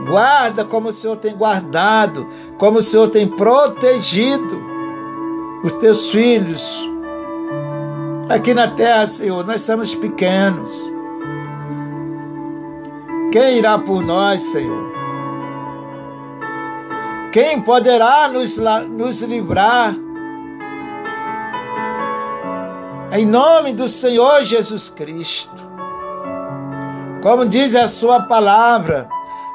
Guarda 0.06 0.64
como 0.64 0.90
o 0.90 0.94
Senhor 0.94 1.18
tem 1.18 1.36
guardado, 1.36 2.28
como 2.58 2.80
o 2.80 2.82
Senhor 2.82 3.10
tem 3.10 3.28
protegido 3.28 4.62
os 5.64 5.72
teus 5.74 6.10
filhos. 6.10 6.90
Aqui 8.30 8.54
na 8.54 8.70
terra, 8.70 9.08
Senhor, 9.08 9.46
nós 9.46 9.62
somos 9.62 9.94
pequenos. 9.94 10.72
Quem 13.32 13.58
irá 13.58 13.78
por 13.78 14.02
nós, 14.02 14.42
Senhor? 14.44 14.90
Quem 17.32 17.62
poderá 17.62 18.28
nos, 18.30 18.58
nos 18.90 19.22
livrar? 19.22 19.96
Em 23.12 23.26
nome 23.26 23.74
do 23.74 23.88
Senhor 23.88 24.44
Jesus 24.44 24.90
Cristo. 24.90 25.69
Como 27.22 27.46
diz 27.46 27.76
a 27.76 27.88
sua 27.88 28.22
palavra, 28.22 29.10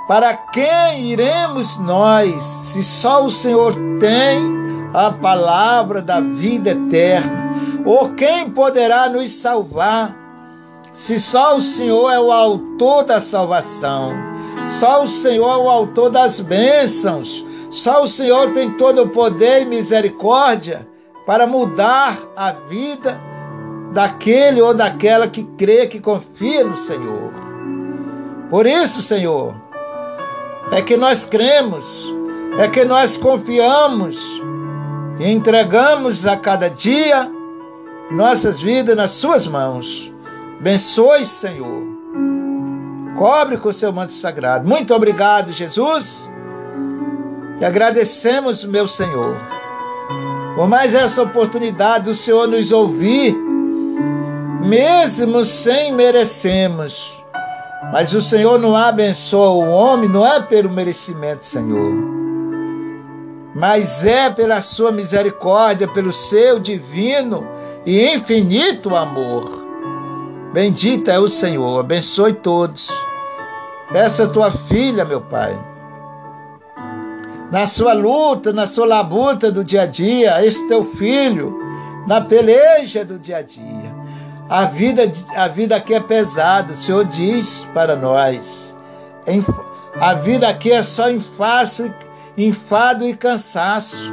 para 0.06 0.34
quem 0.34 1.12
iremos 1.12 1.78
nós, 1.78 2.42
se 2.42 2.82
só 2.82 3.24
o 3.24 3.30
Senhor 3.30 3.74
tem 3.98 4.52
a 4.92 5.10
palavra 5.10 6.02
da 6.02 6.20
vida 6.20 6.70
eterna? 6.72 7.54
Ou 7.86 8.10
quem 8.10 8.50
poderá 8.50 9.08
nos 9.08 9.32
salvar, 9.32 10.14
se 10.92 11.18
só 11.18 11.56
o 11.56 11.62
Senhor 11.62 12.10
é 12.10 12.20
o 12.20 12.30
autor 12.30 13.04
da 13.04 13.18
salvação? 13.18 14.12
Só 14.66 15.02
o 15.02 15.08
Senhor 15.08 15.50
é 15.50 15.62
o 15.62 15.68
autor 15.68 16.10
das 16.10 16.40
bênçãos. 16.40 17.44
Só 17.70 18.02
o 18.02 18.08
Senhor 18.08 18.52
tem 18.52 18.72
todo 18.72 19.02
o 19.02 19.08
poder 19.08 19.62
e 19.62 19.66
misericórdia 19.66 20.86
para 21.26 21.46
mudar 21.46 22.18
a 22.36 22.52
vida 22.52 23.20
daquele 23.92 24.60
ou 24.60 24.74
daquela 24.74 25.26
que 25.26 25.42
crê, 25.42 25.86
que 25.86 25.98
confia 25.98 26.62
no 26.62 26.76
Senhor. 26.76 27.33
Por 28.54 28.68
isso, 28.68 29.02
Senhor, 29.02 29.52
é 30.70 30.80
que 30.80 30.96
nós 30.96 31.24
cremos, 31.26 32.06
é 32.56 32.68
que 32.68 32.84
nós 32.84 33.16
confiamos 33.16 34.40
e 35.18 35.28
entregamos 35.28 36.24
a 36.24 36.36
cada 36.36 36.70
dia 36.70 37.28
nossas 38.12 38.60
vidas 38.60 38.96
nas 38.96 39.10
Suas 39.10 39.44
mãos. 39.44 40.08
Abençoe, 40.60 41.24
Senhor. 41.24 41.82
Cobre 43.18 43.56
com 43.56 43.70
o 43.70 43.72
seu 43.72 43.92
manto 43.92 44.12
sagrado. 44.12 44.68
Muito 44.68 44.94
obrigado, 44.94 45.52
Jesus. 45.52 46.30
E 47.60 47.64
agradecemos, 47.64 48.64
meu 48.64 48.86
Senhor, 48.86 49.36
por 50.54 50.68
mais 50.68 50.94
essa 50.94 51.20
oportunidade 51.22 52.04
do 52.04 52.14
Senhor 52.14 52.46
nos 52.46 52.70
ouvir, 52.70 53.34
mesmo 54.60 55.44
sem 55.44 55.92
merecermos. 55.92 57.23
Mas 57.92 58.12
o 58.12 58.20
Senhor 58.20 58.58
não 58.58 58.74
abençoa 58.76 59.50
o 59.50 59.68
homem, 59.68 60.08
não 60.08 60.26
é 60.26 60.40
pelo 60.40 60.70
merecimento, 60.70 61.44
Senhor. 61.44 61.92
Mas 63.54 64.04
é 64.04 64.30
pela 64.30 64.60
sua 64.60 64.90
misericórdia, 64.90 65.86
pelo 65.86 66.12
seu 66.12 66.58
divino 66.58 67.46
e 67.86 68.14
infinito 68.14 68.96
amor. 68.96 69.64
Bendita 70.52 71.12
é 71.12 71.18
o 71.18 71.28
Senhor, 71.28 71.80
abençoe 71.80 72.32
todos. 72.32 72.88
Essa 73.92 74.26
tua 74.26 74.50
filha, 74.50 75.04
meu 75.04 75.20
Pai, 75.20 75.56
na 77.50 77.66
sua 77.66 77.92
luta, 77.92 78.52
na 78.52 78.66
sua 78.66 78.86
labuta 78.86 79.52
do 79.52 79.62
dia 79.62 79.82
a 79.82 79.86
dia, 79.86 80.44
esse 80.44 80.66
teu 80.66 80.84
filho, 80.84 81.56
na 82.06 82.20
peleja 82.20 83.04
do 83.04 83.18
dia 83.18 83.36
a 83.36 83.42
dia. 83.42 83.83
A 84.48 84.66
vida, 84.66 85.10
a 85.34 85.48
vida 85.48 85.76
aqui 85.76 85.94
é 85.94 86.00
pesada, 86.00 86.74
o 86.74 86.76
Senhor 86.76 87.04
diz 87.04 87.68
para 87.72 87.96
nós. 87.96 88.76
A 89.98 90.14
vida 90.14 90.48
aqui 90.48 90.70
é 90.70 90.82
só 90.82 91.10
enfado, 91.10 91.94
enfado 92.36 93.04
e 93.04 93.14
cansaço. 93.14 94.12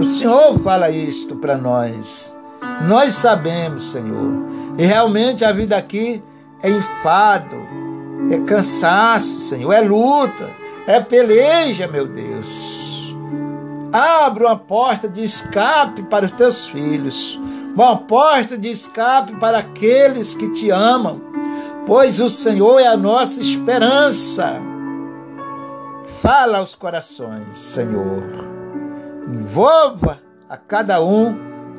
O 0.00 0.04
Senhor 0.04 0.58
fala 0.60 0.90
isto 0.90 1.36
para 1.36 1.56
nós. 1.56 2.36
Nós 2.82 3.14
sabemos, 3.14 3.92
Senhor. 3.92 4.32
E 4.76 4.84
realmente 4.84 5.44
a 5.44 5.52
vida 5.52 5.76
aqui 5.76 6.22
é 6.62 6.68
enfado, 6.68 7.56
é 8.30 8.38
cansaço, 8.38 9.40
Senhor, 9.40 9.72
é 9.72 9.80
luta, 9.80 10.50
é 10.86 11.00
peleja, 11.00 11.86
meu 11.86 12.06
Deus. 12.06 13.14
Abre 13.92 14.44
uma 14.44 14.56
porta 14.56 15.08
de 15.08 15.22
escape 15.22 16.02
para 16.02 16.26
os 16.26 16.32
teus 16.32 16.66
filhos, 16.66 17.40
uma 17.84 17.98
porta 17.98 18.56
de 18.56 18.70
escape 18.70 19.36
para 19.36 19.58
aqueles 19.58 20.34
que 20.34 20.48
te 20.48 20.70
amam, 20.70 21.20
pois 21.86 22.18
o 22.20 22.30
Senhor 22.30 22.80
é 22.80 22.86
a 22.86 22.96
nossa 22.96 23.38
esperança. 23.40 24.60
Fala 26.22 26.58
aos 26.58 26.74
corações, 26.74 27.56
Senhor. 27.56 28.22
Envolva 29.28 30.18
a 30.48 30.56
cada 30.56 31.02
um 31.02 31.36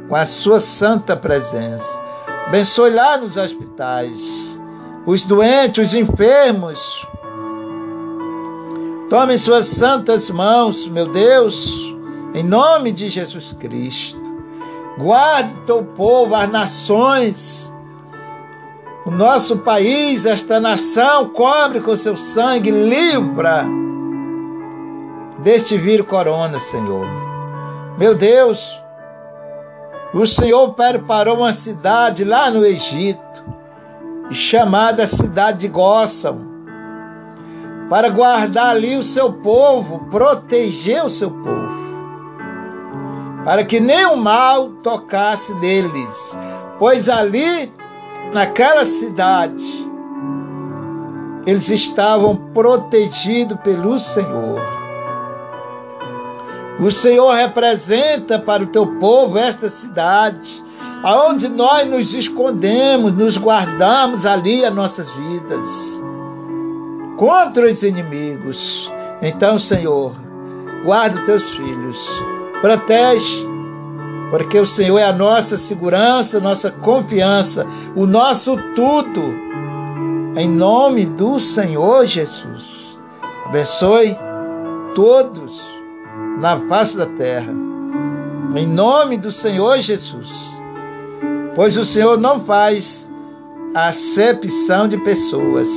com 0.08 0.16
a 0.16 0.26
sua 0.26 0.60
santa 0.60 1.16
presença. 1.18 2.00
Abençoe 2.46 2.92
lá 2.92 3.18
nos 3.18 3.36
hospitais, 3.36 4.62
os 5.06 5.26
doentes, 5.26 5.88
os 5.88 5.94
enfermos. 5.96 7.08
Tome 9.10 9.38
suas 9.38 9.66
santas 9.66 10.30
mãos, 10.30 10.88
meu 10.88 11.08
Deus, 11.08 11.94
em 12.34 12.44
nome 12.44 12.92
de 12.92 13.10
Jesus 13.10 13.54
Cristo. 13.54 14.27
Guarde 14.98 15.54
teu 15.66 15.84
povo, 15.84 16.34
as 16.34 16.50
nações, 16.50 17.74
o 19.06 19.12
nosso 19.12 19.60
país, 19.60 20.26
esta 20.26 20.60
nação, 20.60 21.30
cobre 21.30 21.80
com 21.80 21.96
seu 21.96 22.18
sangue, 22.18 22.72
livra 22.72 23.64
deste 25.40 25.78
vírus 25.78 26.08
corona, 26.08 26.60
Senhor. 26.60 27.06
Meu 27.98 28.16
Deus, 28.16 28.78
o 30.14 30.26
Senhor 30.26 30.74
preparou 30.74 31.38
uma 31.38 31.54
cidade 31.54 32.24
lá 32.24 32.50
no 32.50 32.66
Egito, 32.66 33.22
chamada 34.32 35.08
cidade 35.08 35.60
de 35.60 35.68
Góssam, 35.68 36.42
para 37.90 38.10
guardar 38.10 38.76
ali 38.76 38.98
o 38.98 39.04
seu 39.04 39.32
povo, 39.32 40.08
proteger 40.12 41.06
o 41.06 41.10
seu 41.10 41.32
povo, 41.32 41.87
para 43.48 43.64
que 43.64 43.80
nenhum 43.80 44.18
mal 44.18 44.72
tocasse 44.84 45.54
neles, 45.54 46.38
pois 46.78 47.08
ali, 47.08 47.72
naquela 48.34 48.84
cidade, 48.84 49.90
eles 51.46 51.70
estavam 51.70 52.36
protegidos 52.54 53.58
pelo 53.62 53.98
Senhor. 53.98 54.60
O 56.82 56.92
Senhor 56.92 57.34
representa 57.36 58.38
para 58.38 58.64
o 58.64 58.68
teu 58.68 58.86
povo 59.00 59.38
esta 59.38 59.70
cidade, 59.70 60.62
aonde 61.02 61.48
nós 61.48 61.88
nos 61.90 62.14
escondemos, 62.14 63.14
nos 63.14 63.38
guardamos 63.38 64.26
ali 64.26 64.66
as 64.66 64.76
nossas 64.76 65.10
vidas 65.12 66.04
contra 67.16 67.66
os 67.66 67.82
inimigos. 67.82 68.92
Então, 69.22 69.58
Senhor, 69.58 70.12
guarda 70.84 71.18
os 71.18 71.26
teus 71.26 71.52
filhos, 71.52 72.22
protege, 72.62 73.46
porque 74.30 74.60
o 74.60 74.66
Senhor 74.66 74.98
é 74.98 75.06
a 75.06 75.14
nossa 75.14 75.58
segurança, 75.58 76.40
nossa 76.40 76.70
confiança, 76.72 77.66
o 77.96 78.06
nosso 78.06 78.58
tudo. 78.76 79.48
Em 80.36 80.48
nome 80.48 81.06
do 81.06 81.40
Senhor 81.40 82.06
Jesus. 82.06 83.00
Abençoe 83.46 84.16
todos 84.94 85.66
na 86.40 86.60
face 86.68 86.98
da 86.98 87.06
terra. 87.06 87.54
Em 88.56 88.68
nome 88.68 89.18
do 89.18 89.32
Senhor 89.32 89.78
Jesus. 89.80 90.62
Pois 91.56 91.76
o 91.76 91.86
Senhor 91.86 92.20
não 92.20 92.42
faz 92.42 93.10
acepção 93.74 94.88
de 94.88 94.98
pessoas. 94.98 95.70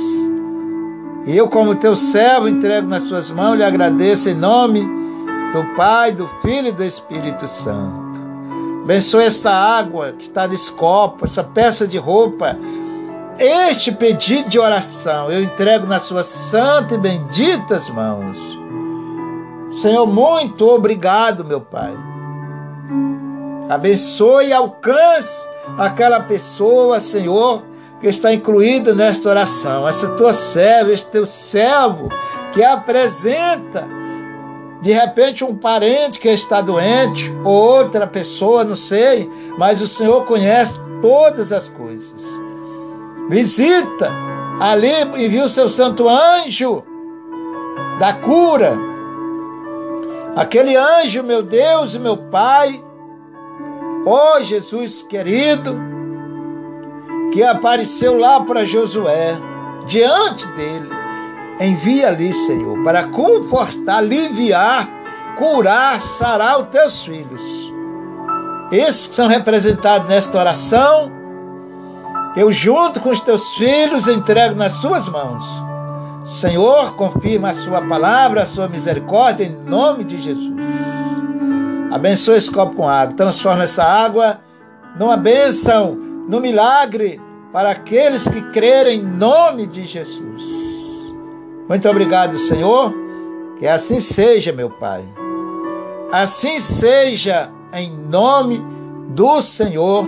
Eu, 1.25 1.47
como 1.47 1.75
teu 1.75 1.95
servo, 1.95 2.47
entrego 2.47 2.87
nas 2.87 3.03
suas 3.03 3.31
mãos, 3.31 3.55
lhe 3.55 3.63
agradeço 3.63 4.29
em 4.29 4.35
nome 4.35 5.00
do 5.53 5.75
Pai, 5.75 6.11
do 6.11 6.27
Filho 6.41 6.69
e 6.69 6.71
do 6.71 6.83
Espírito 6.83 7.47
Santo. 7.47 8.21
Abençoe 8.83 9.25
esta 9.25 9.51
água 9.51 10.13
que 10.13 10.23
está 10.23 10.47
nesse 10.47 10.71
copo, 10.71 11.25
essa 11.25 11.43
peça 11.43 11.87
de 11.87 11.97
roupa, 11.97 12.57
este 13.37 13.91
pedido 13.91 14.49
de 14.49 14.59
oração, 14.59 15.31
eu 15.31 15.41
entrego 15.43 15.85
nas 15.87 16.03
suas 16.03 16.27
santas 16.27 16.97
e 16.97 16.99
benditas 16.99 17.89
mãos. 17.89 18.37
Senhor, 19.71 20.05
muito 20.05 20.67
obrigado, 20.67 21.45
meu 21.45 21.61
Pai. 21.61 21.93
Abençoe 23.69 24.47
e 24.47 24.53
alcance 24.53 25.47
aquela 25.77 26.19
pessoa, 26.19 26.99
Senhor, 26.99 27.63
que 28.01 28.07
está 28.07 28.33
incluída 28.33 28.93
nesta 28.93 29.29
oração. 29.29 29.87
Essa 29.87 30.09
tua 30.09 30.33
serva, 30.33 30.91
este 30.91 31.09
teu 31.09 31.25
servo 31.25 32.09
que 32.51 32.63
apresenta 32.63 33.87
de 34.81 34.91
repente 34.91 35.43
um 35.43 35.55
parente 35.55 36.19
que 36.19 36.29
está 36.29 36.61
doente, 36.61 37.31
ou 37.43 37.53
outra 37.53 38.07
pessoa, 38.07 38.63
não 38.63 38.75
sei, 38.75 39.29
mas 39.57 39.81
o 39.81 39.87
Senhor 39.87 40.25
conhece 40.25 40.73
todas 41.01 41.51
as 41.51 41.69
coisas. 41.69 42.25
Visita 43.29 44.11
ali, 44.59 44.91
envia 45.17 45.45
o 45.45 45.49
seu 45.49 45.69
santo 45.69 46.07
anjo 46.09 46.83
da 47.99 48.13
cura 48.13 48.91
Aquele 50.35 50.77
anjo, 50.77 51.23
meu 51.23 51.43
Deus 51.43 51.93
e 51.93 51.99
meu 51.99 52.15
Pai, 52.15 52.81
ó 54.05 54.37
oh, 54.37 54.43
Jesus 54.43 55.01
querido, 55.01 55.77
que 57.33 57.43
apareceu 57.43 58.17
lá 58.17 58.39
para 58.39 58.63
Josué, 58.63 59.37
diante 59.85 60.47
dele, 60.53 60.87
envia 61.59 62.07
ali, 62.07 62.33
Senhor, 62.33 62.83
para 62.83 63.07
confortar, 63.07 63.97
aliviar, 63.97 64.89
curar, 65.37 65.99
sarar 65.99 66.61
os 66.61 66.67
teus 66.67 67.03
filhos. 67.03 67.73
Esses 68.71 69.07
que 69.07 69.15
são 69.15 69.27
representados 69.27 70.07
nesta 70.07 70.37
oração, 70.37 71.11
eu, 72.35 72.51
junto 72.51 72.99
com 73.01 73.09
os 73.09 73.19
teus 73.19 73.55
filhos, 73.55 74.07
entrego 74.07 74.55
nas 74.55 74.73
suas 74.73 75.09
mãos 75.09 75.43
Senhor, 76.25 76.95
confirma 76.95 77.49
a 77.49 77.55
sua 77.55 77.81
palavra, 77.81 78.43
a 78.43 78.45
sua 78.45 78.67
misericórdia, 78.67 79.43
em 79.43 79.49
nome 79.49 80.03
de 80.03 80.21
Jesus. 80.21 80.69
Abençoe 81.91 82.37
esse 82.37 82.49
copo 82.49 82.75
com 82.75 82.87
água, 82.87 83.15
transforma 83.15 83.63
essa 83.63 83.83
água 83.83 84.39
numa 84.97 85.17
bênção, 85.17 85.95
num 86.27 86.39
milagre 86.39 87.19
para 87.51 87.71
aqueles 87.71 88.27
que 88.27 88.41
crerem 88.51 88.99
em 88.99 89.03
nome 89.03 89.65
de 89.65 89.83
Jesus. 89.83 90.80
Muito 91.71 91.87
obrigado, 91.87 92.37
Senhor, 92.37 92.93
que 93.57 93.65
assim 93.65 94.01
seja, 94.01 94.51
meu 94.51 94.69
Pai. 94.69 95.05
Assim 96.11 96.59
seja, 96.59 97.49
em 97.71 97.89
nome 97.89 98.61
do 99.07 99.41
Senhor 99.41 100.05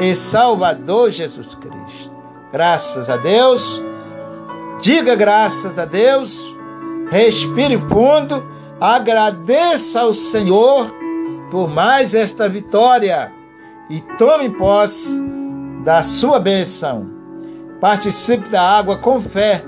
e 0.00 0.16
Salvador 0.16 1.12
Jesus 1.12 1.54
Cristo. 1.54 2.10
Graças 2.52 3.08
a 3.08 3.16
Deus. 3.18 3.80
Diga 4.80 5.14
graças 5.14 5.78
a 5.78 5.84
Deus, 5.84 6.52
respire 7.08 7.78
fundo, 7.78 8.44
agradeça 8.80 10.00
ao 10.00 10.12
Senhor 10.12 10.92
por 11.52 11.70
mais 11.70 12.16
esta 12.16 12.48
vitória 12.48 13.32
e 13.88 14.00
tome 14.18 14.50
posse 14.50 15.22
da 15.84 16.02
sua 16.02 16.40
benção. 16.40 17.14
Participe 17.80 18.48
da 18.48 18.60
água 18.60 18.96
com 18.98 19.22
fé 19.22 19.64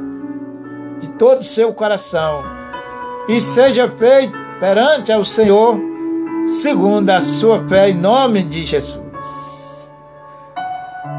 de 1.00 1.08
todo 1.10 1.40
o 1.40 1.44
seu 1.44 1.72
coração 1.72 2.42
e 3.28 3.40
seja 3.40 3.88
feito 3.88 4.36
perante 4.58 5.12
ao 5.12 5.24
Senhor 5.24 5.78
segundo 6.48 7.10
a 7.10 7.20
sua 7.20 7.62
fé 7.68 7.90
em 7.90 7.94
nome 7.94 8.42
de 8.42 8.64
Jesus. 8.64 8.98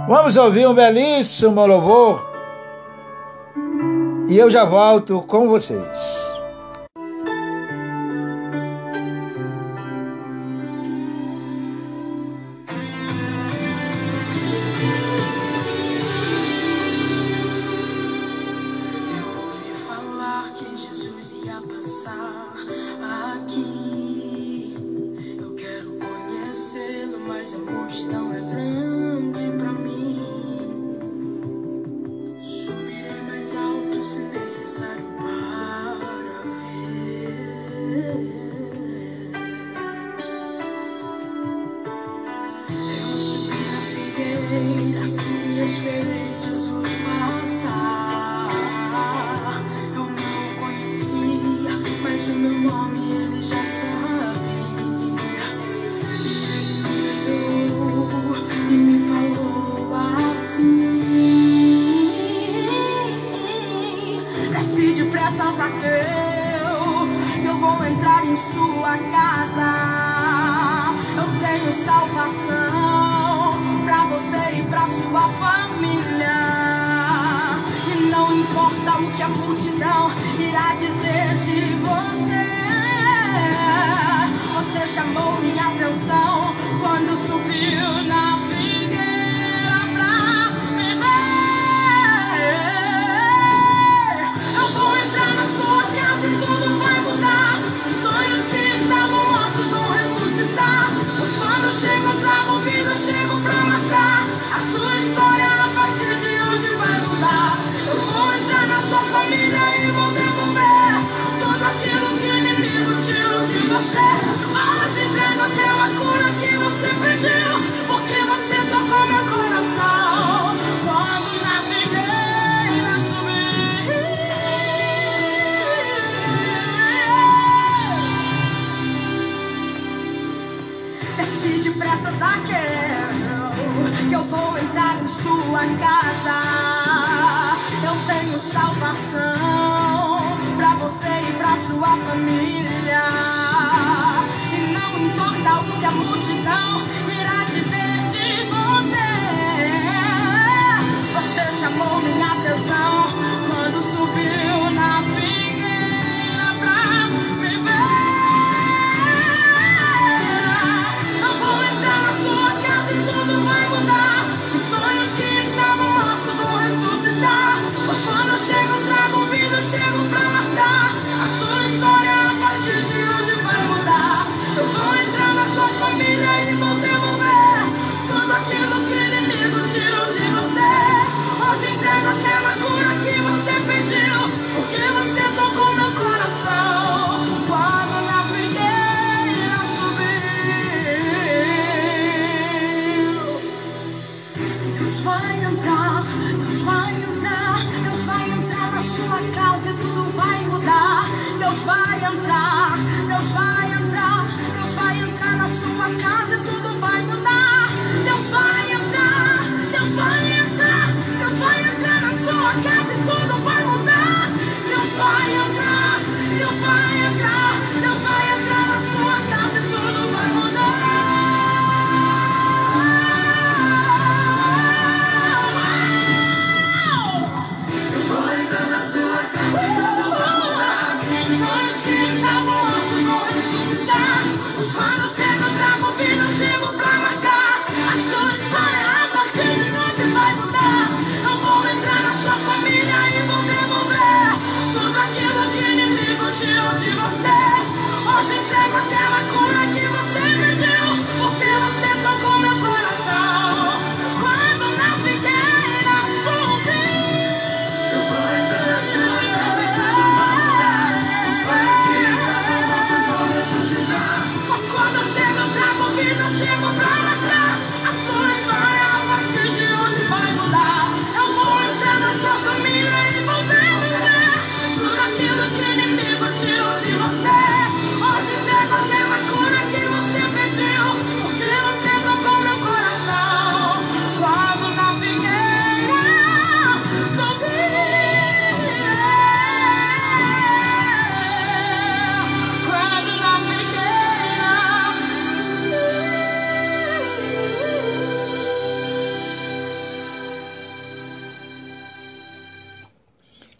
Vamos 0.08 0.38
ouvir 0.38 0.68
um 0.68 0.74
belíssimo 0.74 1.65
louvor 1.65 2.28
e 4.28 4.38
eu 4.38 4.50
já 4.50 4.65
volto 4.65 5.22
com 5.22 5.48
vocês. 5.48 6.38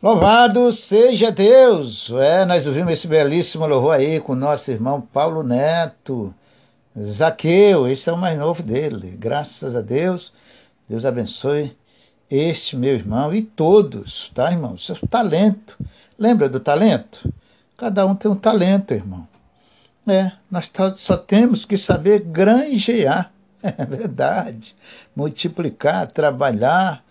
Louvado 0.10 0.74
seja 0.74 1.32
Deus! 1.32 2.12
É, 2.20 2.44
nós 2.44 2.66
ouvimos 2.66 2.94
esse 2.94 3.06
belíssimo 3.06 3.68
louvor 3.68 3.94
aí 3.94 4.20
com 4.20 4.34
nosso 4.34 4.72
irmão 4.72 5.00
Paulo 5.00 5.44
Neto, 5.44 6.34
Zaqueu, 7.00 7.88
esse 7.88 8.10
é 8.10 8.14
o 8.14 8.18
mais 8.18 8.36
novo 8.36 8.64
dele. 8.64 9.16
Graças 9.20 9.76
a 9.76 9.82
Deus, 9.82 10.34
Deus 10.90 11.06
abençoe 11.06 11.78
este 12.28 12.76
meu 12.76 12.96
irmão 12.96 13.32
e 13.32 13.44
todos, 13.44 14.32
tá, 14.34 14.52
irmão? 14.52 14.80
Seu 14.80 14.96
é 14.96 15.08
talento. 15.08 15.78
Lembra 16.18 16.50
do 16.50 16.60
talento? 16.60 17.32
Cada 17.78 18.04
um 18.08 18.16
tem 18.16 18.32
um 18.32 18.36
talento, 18.36 18.96
irmão. 18.96 19.28
É, 20.08 20.32
nós 20.50 20.72
só 20.96 21.18
temos 21.18 21.66
que 21.66 21.78
saber 21.78 22.22
granjear, 22.22 23.32
é 23.62 23.86
verdade. 23.86 24.76
Multiplicar, 25.16 26.08
trabalhar 26.08 27.06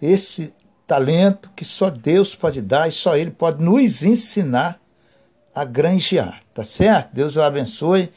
esse 0.00 0.54
talento 0.88 1.50
que 1.54 1.66
só 1.66 1.90
Deus 1.90 2.34
pode 2.34 2.62
dar 2.62 2.88
e 2.88 2.92
só 2.92 3.14
Ele 3.14 3.30
pode 3.30 3.62
nos 3.62 4.02
ensinar 4.02 4.80
a 5.54 5.62
granjear, 5.62 6.40
tá 6.54 6.64
certo? 6.64 7.10
Deus 7.12 7.36
o 7.36 7.42
abençoe, 7.42 8.10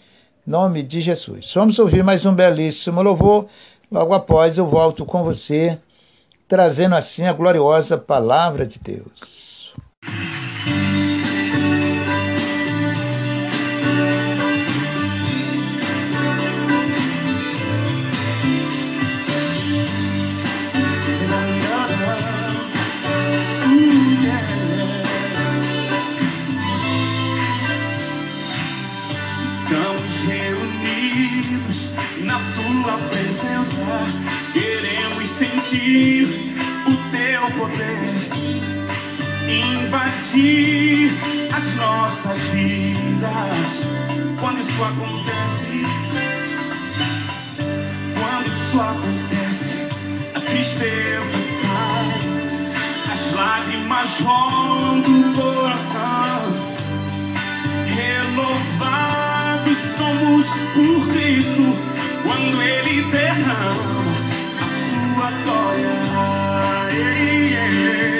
em 0.47 0.49
nome 0.49 0.81
de 0.81 1.01
Jesus. 1.01 1.51
Vamos 1.53 1.77
ouvir 1.77 2.01
mais 2.01 2.25
um 2.25 2.33
belíssimo 2.33 3.01
louvor. 3.01 3.47
Logo 3.91 4.13
após 4.13 4.57
eu 4.57 4.65
volto 4.65 5.05
com 5.05 5.21
você, 5.21 5.77
trazendo 6.47 6.95
assim 6.95 7.25
a 7.25 7.33
gloriosa 7.33 7.97
palavra 7.97 8.65
de 8.65 8.79
Deus. 8.79 9.73
As 40.33 41.75
nossas 41.75 42.41
vidas. 42.53 43.67
Quando 44.39 44.61
isso 44.61 44.81
acontece, 44.81 45.85
quando 48.17 48.47
isso 48.47 48.79
acontece, 48.79 49.87
a 50.33 50.39
tristeza 50.39 51.37
sai, 51.61 52.09
as 53.11 53.33
lágrimas 53.33 54.19
rolam 54.21 55.01
do 55.01 55.33
coração. 55.35 56.71
Renovados 57.93 59.77
somos 59.97 60.45
por 60.73 61.07
Cristo 61.13 61.75
quando 62.23 62.61
Ele 62.61 63.01
derrama 63.11 64.15
a 64.61 64.65
sua 64.87 65.29
glória. 65.43 65.91
Ei, 66.89 67.53
ei, 67.53 68.10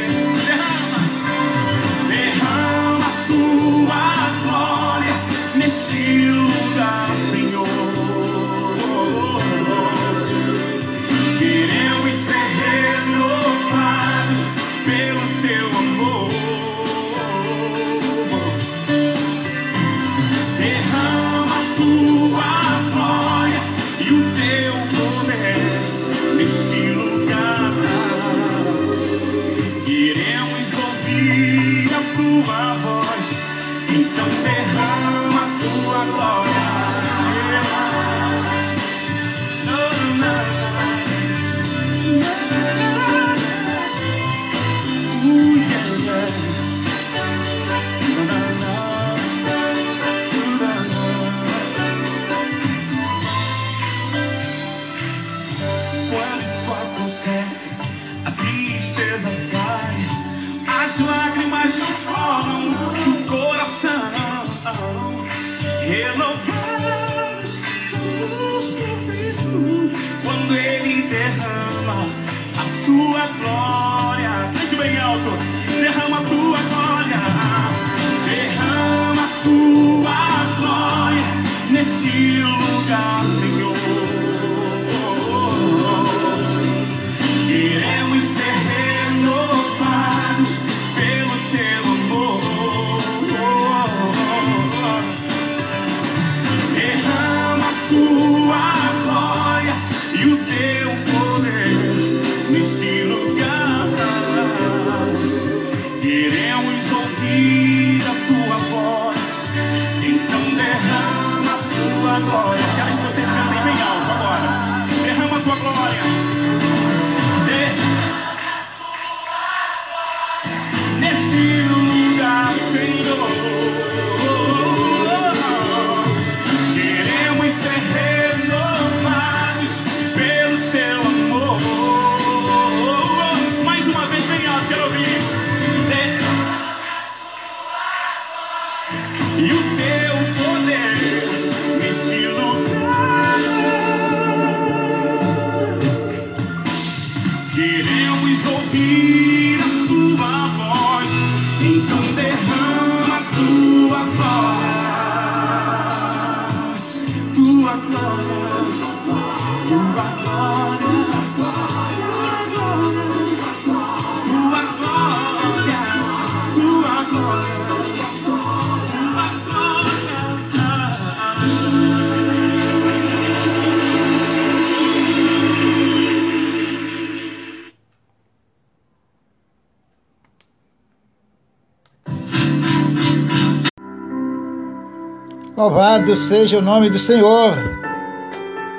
Louvado 185.62 186.16
seja 186.16 186.58
o 186.58 186.62
nome 186.62 186.90
do 186.90 186.98
Senhor. 186.98 187.54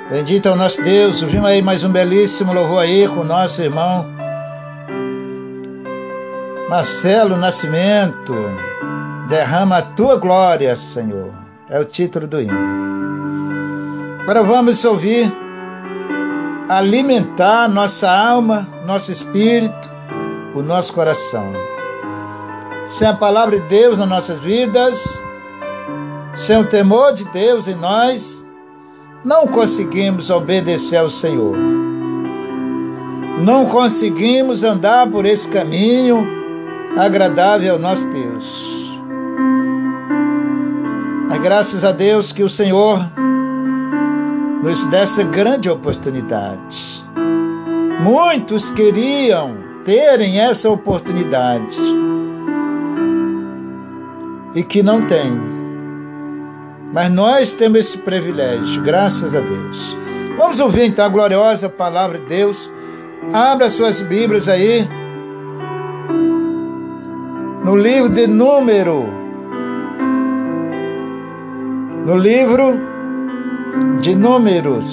Bendito 0.09 0.49
é 0.49 0.51
o 0.51 0.55
nosso 0.57 0.83
Deus. 0.83 1.21
Ouvimos 1.21 1.45
aí 1.45 1.61
mais 1.61 1.81
um 1.85 1.89
belíssimo 1.89 2.51
louvor 2.51 2.81
aí 2.81 3.07
com 3.07 3.21
o 3.21 3.23
nosso 3.23 3.61
irmão 3.61 4.05
Marcelo 6.69 7.37
Nascimento. 7.37 8.35
Derrama 9.29 9.77
a 9.77 9.81
tua 9.81 10.17
glória, 10.17 10.75
Senhor. 10.75 11.31
É 11.69 11.79
o 11.79 11.85
título 11.85 12.27
do 12.27 12.41
hino. 12.41 14.19
Agora 14.23 14.43
vamos 14.43 14.83
ouvir 14.83 15.33
alimentar 16.67 17.69
nossa 17.69 18.11
alma, 18.11 18.67
nosso 18.85 19.09
espírito, 19.09 19.89
o 20.53 20.61
nosso 20.61 20.91
coração. 20.91 21.53
Sem 22.85 23.07
a 23.07 23.13
palavra 23.13 23.57
de 23.57 23.65
Deus 23.69 23.97
nas 23.97 24.09
nossas 24.09 24.41
vidas, 24.41 25.22
sem 26.35 26.57
o 26.57 26.65
temor 26.65 27.13
de 27.13 27.25
Deus 27.25 27.67
em 27.67 27.75
nós, 27.75 28.45
não 29.23 29.47
conseguimos 29.47 30.29
obedecer 30.29 30.97
ao 30.97 31.09
Senhor. 31.09 31.55
Não 33.39 33.65
conseguimos 33.65 34.63
andar 34.63 35.09
por 35.09 35.25
esse 35.25 35.47
caminho 35.47 36.25
agradável 36.97 37.73
ao 37.73 37.79
nosso 37.79 38.07
Deus. 38.09 38.99
Mas 41.29 41.39
graças 41.39 41.83
a 41.83 41.91
Deus 41.91 42.31
que 42.31 42.43
o 42.43 42.49
Senhor 42.49 42.99
nos 44.61 44.85
dá 44.85 44.99
essa 44.99 45.23
grande 45.23 45.69
oportunidade. 45.69 47.03
Muitos 48.01 48.69
queriam 48.69 49.57
terem 49.85 50.39
essa 50.39 50.69
oportunidade 50.69 51.79
e 54.55 54.63
que 54.63 54.83
não 54.83 55.01
têm. 55.01 55.52
Mas 56.93 57.11
nós 57.11 57.53
temos 57.53 57.79
esse 57.79 57.97
privilégio, 57.97 58.83
graças 58.83 59.33
a 59.33 59.39
Deus. 59.39 59.97
Vamos 60.37 60.59
ouvir 60.59 60.85
então 60.85 61.03
a 61.03 61.09
gloriosa 61.09 61.67
palavra 61.67 62.19
de 62.19 62.25
Deus. 62.27 62.71
Abra 63.33 63.67
suas 63.71 63.99
Bíblias 63.99 64.47
aí. 64.47 64.87
No 67.65 67.75
livro 67.75 68.09
de 68.09 68.27
Número. 68.27 69.05
No 72.05 72.15
livro 72.15 72.73
de 73.99 74.13
Números. 74.13 74.85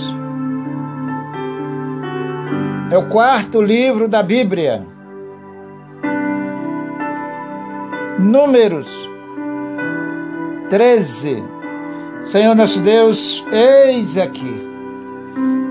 É 2.90 2.96
o 2.96 3.10
quarto 3.10 3.60
livro 3.60 4.08
da 4.08 4.22
Bíblia. 4.22 4.86
Números 8.18 8.88
13. 10.70 11.59
Senhor 12.24 12.54
nosso 12.54 12.80
Deus, 12.80 13.44
eis 13.50 14.16
aqui, 14.16 14.54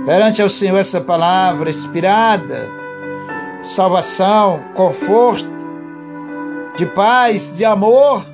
perante 0.05 0.41
ao 0.41 0.49
Senhor 0.49 0.77
essa 0.77 0.99
palavra 0.99 1.69
inspirada, 1.69 2.67
salvação, 3.61 4.59
conforto, 4.73 5.47
de 6.75 6.85
paz, 6.87 7.53
de 7.55 7.63
amor. 7.63 8.25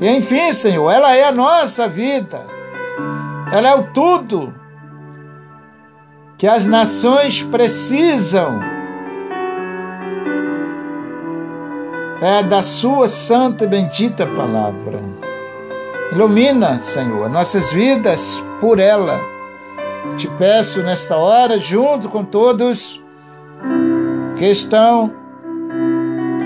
E 0.00 0.08
enfim, 0.08 0.52
Senhor, 0.52 0.90
ela 0.90 1.14
é 1.14 1.24
a 1.24 1.32
nossa 1.32 1.88
vida, 1.88 2.44
ela 3.52 3.68
é 3.68 3.74
o 3.74 3.84
tudo 3.92 4.52
que 6.36 6.48
as 6.48 6.66
nações 6.66 7.42
precisam. 7.44 8.58
É 12.20 12.42
da 12.42 12.60
Sua 12.62 13.06
santa 13.06 13.64
e 13.64 13.66
bendita 13.66 14.26
palavra. 14.26 15.21
Ilumina, 16.12 16.78
Senhor, 16.78 17.30
nossas 17.30 17.72
vidas 17.72 18.44
por 18.60 18.78
ela. 18.78 19.18
Te 20.14 20.28
peço 20.28 20.82
nesta 20.82 21.16
hora, 21.16 21.58
junto 21.58 22.10
com 22.10 22.22
todos 22.22 23.02
que 24.36 24.44
estão 24.44 25.10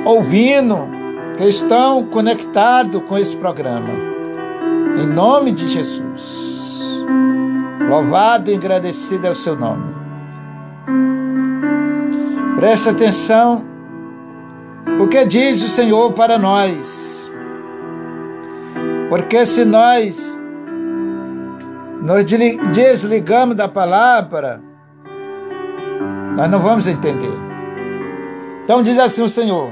ouvindo, 0.04 0.88
que 1.36 1.46
estão 1.46 2.04
conectados 2.04 3.02
com 3.08 3.18
esse 3.18 3.34
programa. 3.34 3.90
Em 5.02 5.06
nome 5.08 5.50
de 5.50 5.68
Jesus. 5.68 7.04
Louvado 7.88 8.52
e 8.52 8.54
agradecido 8.54 9.26
é 9.26 9.30
o 9.30 9.34
seu 9.34 9.56
nome. 9.56 9.96
Presta 12.54 12.90
atenção 12.90 13.64
o 15.00 15.08
que 15.08 15.24
diz 15.24 15.60
o 15.60 15.68
Senhor 15.68 16.12
para 16.12 16.38
nós. 16.38 17.25
Porque 19.08 19.46
se 19.46 19.64
nós 19.64 20.38
nos 22.02 22.24
desligamos 22.24 23.54
da 23.54 23.68
palavra, 23.68 24.60
nós 26.36 26.50
não 26.50 26.58
vamos 26.58 26.86
entender. 26.86 27.32
Então 28.64 28.82
diz 28.82 28.98
assim 28.98 29.22
o 29.22 29.28
Senhor: 29.28 29.70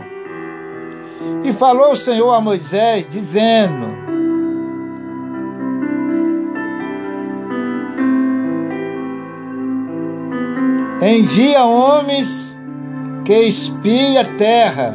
E 1.43 1.53
falou 1.53 1.93
o 1.93 1.97
Senhor 1.97 2.33
a 2.33 2.41
Moisés, 2.41 3.07
dizendo: 3.09 4.05
Envia 11.03 11.65
homens 11.65 12.57
que 13.25 13.35
espiem 13.41 14.17
a 14.17 14.25
terra 14.37 14.95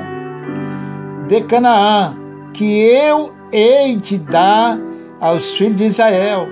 de 1.28 1.42
Canaã, 1.42 2.16
que 2.54 2.66
eu 2.66 3.39
hei 3.52 3.98
de 3.98 4.18
dar 4.18 4.78
aos 5.20 5.56
filhos 5.56 5.76
de 5.76 5.86
Israel. 5.86 6.48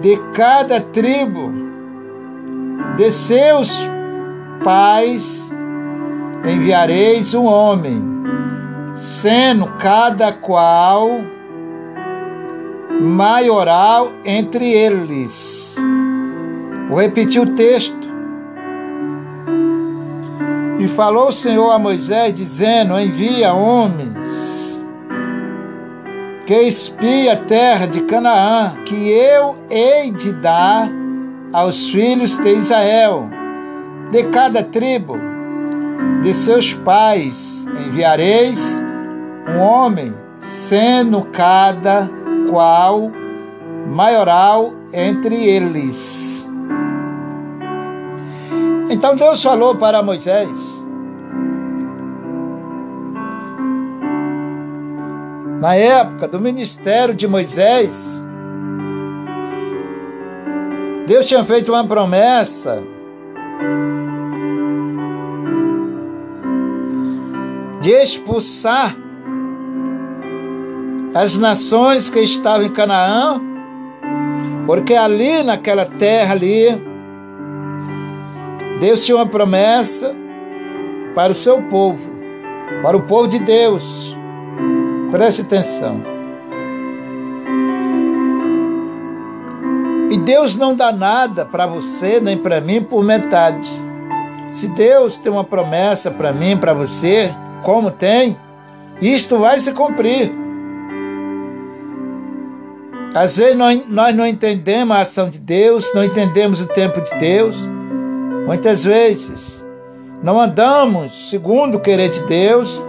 De 0.00 0.16
cada 0.34 0.80
tribo 0.80 1.52
de 2.96 3.10
seus 3.10 3.88
pais 4.62 5.52
enviareis 6.44 7.34
um 7.34 7.44
homem, 7.44 8.02
sendo 8.94 9.66
cada 9.78 10.32
qual 10.32 11.08
maioral 13.00 14.12
entre 14.24 14.70
eles. 14.70 15.76
Vou 16.88 17.00
repetir 17.00 17.40
o 17.40 17.54
texto. 17.54 18.03
E 20.84 20.88
falou 20.88 21.28
o 21.28 21.32
Senhor 21.32 21.70
a 21.70 21.78
Moisés, 21.78 22.34
dizendo: 22.34 23.00
Envia 23.00 23.54
homens 23.54 24.78
que 26.46 26.60
espia 26.60 27.32
a 27.32 27.36
terra 27.36 27.86
de 27.86 28.02
Canaã, 28.02 28.74
que 28.84 29.08
eu 29.08 29.56
hei 29.70 30.10
de 30.10 30.30
dar 30.30 30.90
aos 31.54 31.88
filhos 31.88 32.36
de 32.36 32.52
Israel, 32.52 33.30
de 34.10 34.24
cada 34.24 34.62
tribo 34.62 35.16
de 36.22 36.34
seus 36.34 36.74
pais 36.74 37.66
enviareis 37.86 38.78
um 39.48 39.60
homem, 39.60 40.14
sendo 40.36 41.22
cada 41.32 42.10
qual 42.50 43.10
maioral 43.86 44.74
entre 44.92 45.46
eles. 45.46 46.43
Então 48.94 49.16
Deus 49.16 49.42
falou 49.42 49.74
para 49.74 50.00
Moisés. 50.04 50.86
Na 55.60 55.74
época 55.74 56.28
do 56.28 56.40
ministério 56.40 57.12
de 57.12 57.26
Moisés, 57.26 58.24
Deus 61.08 61.26
tinha 61.26 61.42
feito 61.42 61.72
uma 61.72 61.84
promessa 61.84 62.84
de 67.80 67.90
expulsar 67.90 68.94
as 71.16 71.36
nações 71.36 72.08
que 72.08 72.20
estavam 72.20 72.66
em 72.66 72.72
Canaã, 72.72 73.40
porque 74.66 74.94
ali 74.94 75.42
naquela 75.42 75.84
terra 75.84 76.32
ali 76.32 76.93
Deus 78.80 79.04
tinha 79.04 79.16
uma 79.16 79.26
promessa 79.26 80.14
para 81.14 81.32
o 81.32 81.34
seu 81.34 81.62
povo, 81.62 82.10
para 82.82 82.96
o 82.96 83.02
povo 83.02 83.28
de 83.28 83.38
Deus. 83.38 84.16
Preste 85.10 85.42
atenção. 85.42 86.02
E 90.10 90.18
Deus 90.18 90.56
não 90.56 90.74
dá 90.74 90.92
nada 90.92 91.44
para 91.44 91.66
você 91.66 92.20
nem 92.20 92.36
para 92.36 92.60
mim 92.60 92.82
por 92.82 93.02
metade. 93.02 93.68
Se 94.52 94.68
Deus 94.68 95.16
tem 95.16 95.32
uma 95.32 95.44
promessa 95.44 96.10
para 96.10 96.32
mim, 96.32 96.56
para 96.56 96.72
você, 96.72 97.34
como 97.64 97.90
tem, 97.90 98.36
isto 99.00 99.38
vai 99.38 99.58
se 99.58 99.72
cumprir. 99.72 100.32
Às 103.14 103.36
vezes 103.36 103.56
nós, 103.56 103.82
nós 103.88 104.14
não 104.14 104.26
entendemos 104.26 104.96
a 104.96 105.00
ação 105.00 105.28
de 105.28 105.38
Deus, 105.38 105.90
não 105.94 106.04
entendemos 106.04 106.60
o 106.60 106.66
tempo 106.66 107.00
de 107.00 107.18
Deus. 107.18 107.73
Muitas 108.46 108.84
vezes 108.84 109.64
não 110.22 110.38
andamos 110.38 111.30
segundo 111.30 111.76
o 111.76 111.80
querer 111.80 112.08
de 112.08 112.20
Deus 112.22 112.84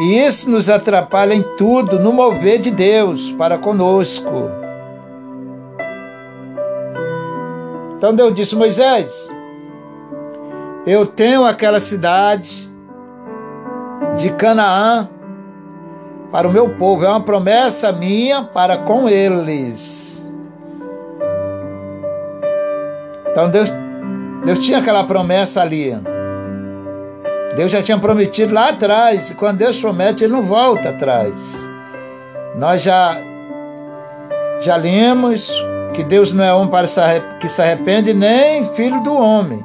e 0.00 0.18
isso 0.18 0.48
nos 0.48 0.70
atrapalha 0.70 1.34
em 1.34 1.42
tudo 1.58 1.98
no 1.98 2.10
mover 2.10 2.58
de 2.58 2.70
Deus 2.70 3.30
para 3.32 3.58
conosco. 3.58 4.50
Então 7.98 8.14
Deus 8.14 8.32
disse: 8.32 8.56
Moisés, 8.56 9.30
eu 10.86 11.04
tenho 11.04 11.44
aquela 11.44 11.80
cidade 11.80 12.70
de 14.16 14.30
Canaã 14.30 15.06
para 16.32 16.48
o 16.48 16.50
meu 16.50 16.70
povo, 16.70 17.04
é 17.04 17.08
uma 17.10 17.20
promessa 17.20 17.92
minha 17.92 18.42
para 18.42 18.78
com 18.78 19.06
eles. 19.06 20.22
Então 23.30 23.50
Deus 23.50 23.70
Deus 24.44 24.58
tinha 24.60 24.78
aquela 24.78 25.04
promessa 25.04 25.60
ali. 25.60 25.96
Deus 27.56 27.70
já 27.70 27.82
tinha 27.82 27.98
prometido 27.98 28.54
lá 28.54 28.68
atrás, 28.70 29.30
e 29.30 29.34
quando 29.34 29.58
Deus 29.58 29.80
promete, 29.80 30.24
ele 30.24 30.32
não 30.32 30.42
volta 30.42 30.90
atrás. 30.90 31.68
Nós 32.56 32.82
já 32.82 33.16
já 34.60 34.76
lemos 34.76 35.50
que 35.94 36.04
Deus 36.04 36.32
não 36.32 36.44
é 36.44 36.52
homem 36.52 36.68
para 36.68 36.86
que 37.40 37.48
se 37.48 37.60
arrepende, 37.60 38.12
nem 38.12 38.64
filho 38.74 39.00
do 39.00 39.14
homem. 39.16 39.64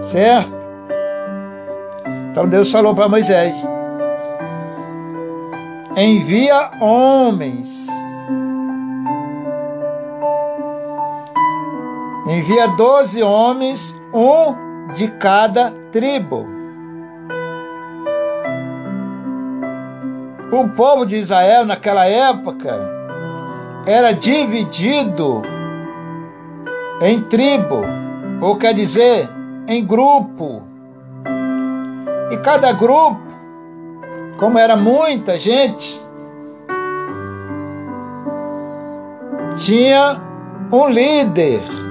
Certo? 0.00 0.52
Então 2.30 2.48
Deus 2.48 2.70
falou 2.70 2.94
para 2.94 3.08
Moisés: 3.08 3.68
envia 5.96 6.70
homens 6.80 7.86
envia 12.28 12.68
doze 12.68 13.22
homens, 13.22 13.98
um 14.12 14.92
de 14.92 15.08
cada 15.08 15.70
tribo. 15.90 16.46
O 20.52 20.68
povo 20.76 21.06
de 21.06 21.16
Israel 21.16 21.64
naquela 21.64 22.06
época 22.06 22.78
era 23.86 24.12
dividido 24.12 25.42
em 27.00 27.20
tribo, 27.22 27.82
ou 28.40 28.56
quer 28.56 28.74
dizer, 28.74 29.28
em 29.66 29.84
grupo. 29.84 30.62
E 32.30 32.36
cada 32.38 32.72
grupo, 32.72 33.20
como 34.38 34.58
era 34.58 34.76
muita 34.76 35.38
gente, 35.38 36.00
tinha 39.56 40.20
um 40.70 40.88
líder 40.88 41.87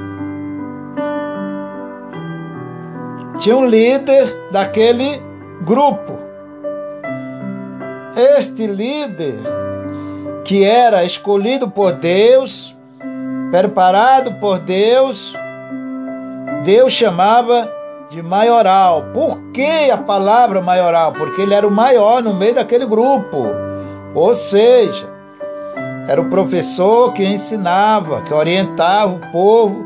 tinha 3.37 3.55
um 3.55 3.65
líder 3.65 4.49
daquele 4.51 5.21
grupo. 5.61 6.13
Este 8.15 8.65
líder, 8.65 9.35
que 10.43 10.63
era 10.63 11.03
escolhido 11.03 11.69
por 11.69 11.93
Deus, 11.93 12.75
preparado 13.51 14.33
por 14.39 14.59
Deus, 14.59 15.35
Deus 16.65 16.93
chamava 16.93 17.71
de 18.09 18.23
maioral. 18.23 19.03
Por 19.13 19.39
que 19.51 19.91
a 19.91 19.97
palavra 19.97 20.61
maioral? 20.61 21.13
Porque 21.13 21.41
ele 21.41 21.53
era 21.53 21.67
o 21.67 21.71
maior 21.71 22.23
no 22.23 22.33
meio 22.33 22.55
daquele 22.55 22.85
grupo. 22.85 23.45
Ou 24.15 24.33
seja, 24.33 25.07
era 26.07 26.19
o 26.19 26.29
professor 26.29 27.13
que 27.13 27.23
ensinava, 27.23 28.21
que 28.21 28.33
orientava 28.33 29.13
o 29.13 29.31
povo 29.31 29.85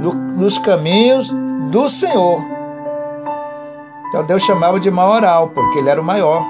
no, 0.00 0.12
nos 0.12 0.58
caminhos 0.58 1.30
do 1.70 1.88
Senhor. 1.88 2.53
Então 4.14 4.24
Deus 4.24 4.44
chamava 4.44 4.78
de 4.78 4.92
maioral, 4.92 5.48
porque 5.48 5.80
ele 5.80 5.90
era 5.90 6.00
o 6.00 6.04
maior. 6.04 6.46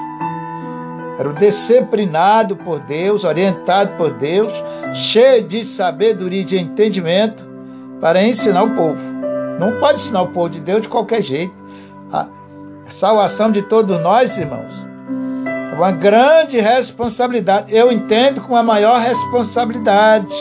Era 1.18 1.30
o 1.30 1.32
disciplinado 1.32 2.56
por 2.56 2.78
Deus, 2.78 3.24
orientado 3.24 3.96
por 3.96 4.10
Deus, 4.10 4.52
cheio 4.92 5.42
de 5.42 5.64
sabedoria 5.64 6.42
e 6.42 6.44
de 6.44 6.58
entendimento 6.58 7.42
para 8.02 8.22
ensinar 8.22 8.64
o 8.64 8.74
povo. 8.74 9.00
Não 9.58 9.80
pode 9.80 9.94
ensinar 9.94 10.20
o 10.20 10.26
povo 10.26 10.50
de 10.50 10.60
Deus 10.60 10.82
de 10.82 10.88
qualquer 10.88 11.22
jeito. 11.22 11.54
A 12.12 12.26
salvação 12.90 13.50
de 13.50 13.62
todos 13.62 13.98
nós, 14.02 14.36
irmãos, 14.36 14.74
é 15.72 15.74
uma 15.74 15.90
grande 15.90 16.60
responsabilidade. 16.60 17.74
Eu 17.74 17.90
entendo 17.90 18.42
com 18.42 18.54
a 18.54 18.62
maior 18.62 19.00
responsabilidade. 19.00 20.36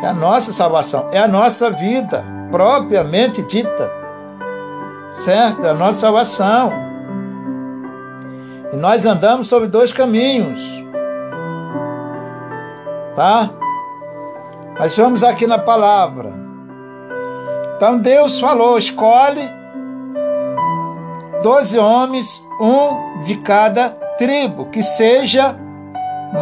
É 0.00 0.06
a 0.06 0.14
nossa 0.14 0.52
salvação, 0.52 1.08
é 1.10 1.18
a 1.18 1.26
nossa 1.26 1.72
vida 1.72 2.24
propriamente 2.52 3.42
dita. 3.42 3.97
Certo? 5.24 5.64
É 5.64 5.70
a 5.70 5.74
nossa 5.74 6.00
salvação. 6.00 6.72
E 8.72 8.76
nós 8.76 9.04
andamos 9.04 9.48
sobre 9.48 9.68
dois 9.68 9.92
caminhos. 9.92 10.60
Tá? 13.16 13.50
Mas 14.78 14.96
vamos 14.96 15.24
aqui 15.24 15.46
na 15.46 15.58
palavra. 15.58 16.32
Então 17.76 17.98
Deus 17.98 18.38
falou: 18.38 18.78
escolhe 18.78 19.48
doze 21.42 21.78
homens, 21.78 22.44
um 22.60 23.20
de 23.22 23.36
cada 23.36 23.90
tribo, 24.18 24.66
que 24.66 24.82
seja 24.82 25.56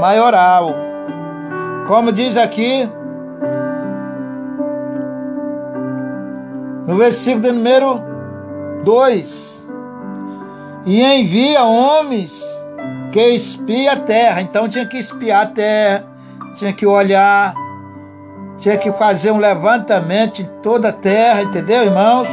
maioral. 0.01 0.71
Como 1.87 2.11
diz 2.13 2.37
aqui 2.37 2.89
no 6.87 6.97
versículo 6.97 7.53
número 7.53 8.16
2: 8.87 9.69
E 10.87 11.03
envia 11.03 11.63
homens 11.65 12.43
que 13.13 13.21
espia 13.29 13.93
a 13.93 13.97
terra. 13.97 14.41
Então 14.41 14.69
tinha 14.69 14.87
que 14.87 14.97
espiar 14.97 15.43
a 15.43 15.47
terra, 15.47 16.07
tinha 16.55 16.73
que 16.73 16.87
olhar 16.87 17.55
tinha 18.59 18.77
que 18.79 18.91
fazer 18.93 19.31
um 19.33 19.39
levantamento 19.39 20.41
em 20.41 20.47
toda 20.63 20.89
a 20.89 20.93
terra, 20.93 21.43
entendeu, 21.43 21.85
irmãos? 21.85 22.29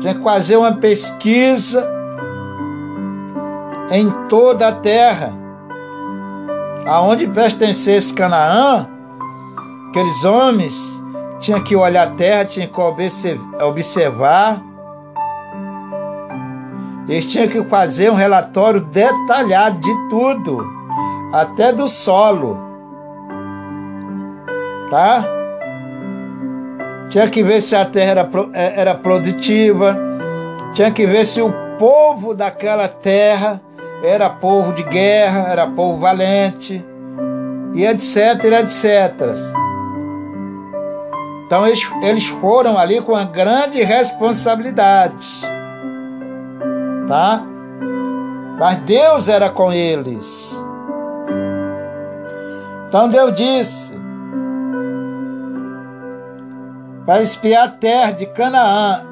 Tinha 0.00 0.14
que 0.14 0.22
fazer 0.22 0.56
uma 0.56 0.72
pesquisa 0.72 1.88
em 3.90 4.10
toda 4.28 4.68
a 4.68 4.72
terra. 4.72 5.32
Aonde 6.86 7.26
pertencesse 7.28 8.12
Canaã, 8.12 8.88
aqueles 9.90 10.24
homens 10.24 11.02
tinham 11.40 11.62
que 11.62 11.76
olhar 11.76 12.08
a 12.08 12.10
terra, 12.10 12.44
tinham 12.44 12.68
que 12.68 12.80
observar. 13.62 14.62
Eles 17.08 17.26
tinham 17.26 17.48
que 17.48 17.62
fazer 17.64 18.10
um 18.10 18.14
relatório 18.14 18.80
detalhado 18.80 19.80
de 19.80 20.08
tudo, 20.08 20.64
até 21.32 21.72
do 21.72 21.88
solo 21.88 22.68
tá? 24.90 25.24
Tinha 27.08 27.28
que 27.28 27.42
ver 27.42 27.60
se 27.60 27.74
a 27.74 27.84
terra 27.84 28.10
era, 28.10 28.30
é, 28.52 28.80
era 28.80 28.94
produtiva, 28.94 29.96
tinha 30.74 30.90
que 30.90 31.06
ver 31.06 31.26
se 31.26 31.40
o 31.40 31.52
povo 31.78 32.34
daquela 32.34 32.88
terra 32.88 33.60
era 34.02 34.28
povo 34.28 34.72
de 34.72 34.82
guerra, 34.82 35.48
era 35.50 35.66
povo 35.66 35.98
valente, 35.98 36.84
e 37.74 37.84
etc, 37.84 38.44
etc. 38.60 39.67
Então 41.48 41.66
eles, 41.66 41.90
eles 42.02 42.26
foram 42.26 42.76
ali 42.76 43.00
com 43.00 43.12
uma 43.12 43.24
grande 43.24 43.82
responsabilidade, 43.82 45.40
tá? 47.08 47.42
Mas 48.60 48.76
Deus 48.80 49.30
era 49.30 49.48
com 49.48 49.72
eles. 49.72 50.62
Então 52.86 53.08
Deus 53.08 53.32
disse: 53.32 53.96
para 57.06 57.22
espiar 57.22 57.64
a 57.64 57.70
terra 57.70 58.10
de 58.10 58.26
Canaã, 58.26 59.06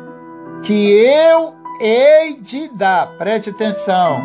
que 0.62 0.90
eu 0.90 1.54
hei 1.80 2.34
de 2.34 2.68
dar. 2.68 3.06
Preste 3.16 3.48
atenção. 3.48 4.20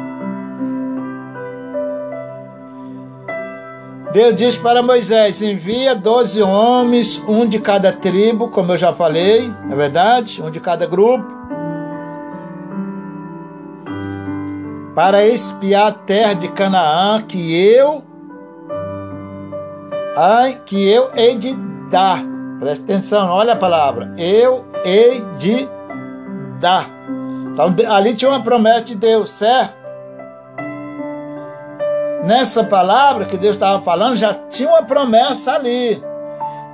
Deus 4.14 4.36
disse 4.36 4.59
para 4.59 4.84
Moisés: 4.84 5.41
envia 5.41 5.95
doze 5.95 6.41
homens, 6.41 7.22
um 7.28 7.45
de 7.45 7.59
cada 7.59 7.91
tribo, 7.91 8.49
como 8.49 8.74
eu 8.74 8.78
já 8.78 8.93
falei, 8.93 9.51
é 9.70 9.76
verdade? 9.76 10.41
Um 10.41 10.49
de 10.49 10.59
cada 10.59 10.86
grupo, 10.86 11.26
para 14.93 15.26
espiar 15.26 15.88
a 15.88 15.91
terra 15.91 16.34
de 16.34 16.47
Canaã, 16.49 17.22
que 17.22 17.55
eu, 17.55 18.03
ai, 20.18 20.59
que 20.66 20.88
eu 20.89 21.09
hei 21.16 21.36
de 21.36 21.55
dar 21.89 22.32
Preste 22.62 22.84
atenção, 22.84 23.28
olha 23.28 23.53
a 23.53 23.55
palavra. 23.55 24.14
Eu 24.20 24.64
hei 24.86 25.20
de 25.39 25.68
dar. 26.59 26.88
Então, 27.51 27.74
ali 27.89 28.14
tinha 28.14 28.30
uma 28.30 28.43
promessa 28.43 28.86
de 28.86 28.95
Deus, 28.95 29.32
certo? 29.32 29.80
Nessa 32.24 32.63
palavra 32.63 33.26
que 33.26 33.38
Deus 33.38 33.55
estava 33.55 33.82
falando, 33.82 34.15
já 34.15 34.34
tinha 34.34 34.69
uma 34.69 34.84
promessa 34.84 35.53
ali. 35.53 36.01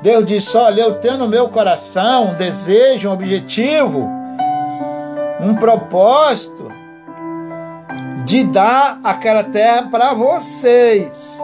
Deus 0.01 0.25
disse: 0.25 0.57
Olha, 0.57 0.81
eu 0.81 0.95
tenho 0.95 1.17
no 1.17 1.27
meu 1.27 1.47
coração 1.49 2.31
um 2.31 2.35
desejo, 2.35 3.09
um 3.09 3.13
objetivo, 3.13 4.07
um 5.39 5.55
propósito 5.55 6.67
de 8.25 8.43
dar 8.43 8.99
aquela 9.03 9.43
terra 9.43 9.87
para 9.89 10.13
vocês. 10.13 11.39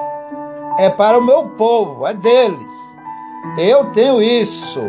É 0.78 0.89
para 0.89 1.18
o 1.18 1.24
meu 1.24 1.49
povo, 1.49 2.06
é 2.06 2.14
deles. 2.14 2.74
Eu 3.58 3.91
tenho 3.91 4.22
isso. 4.22 4.82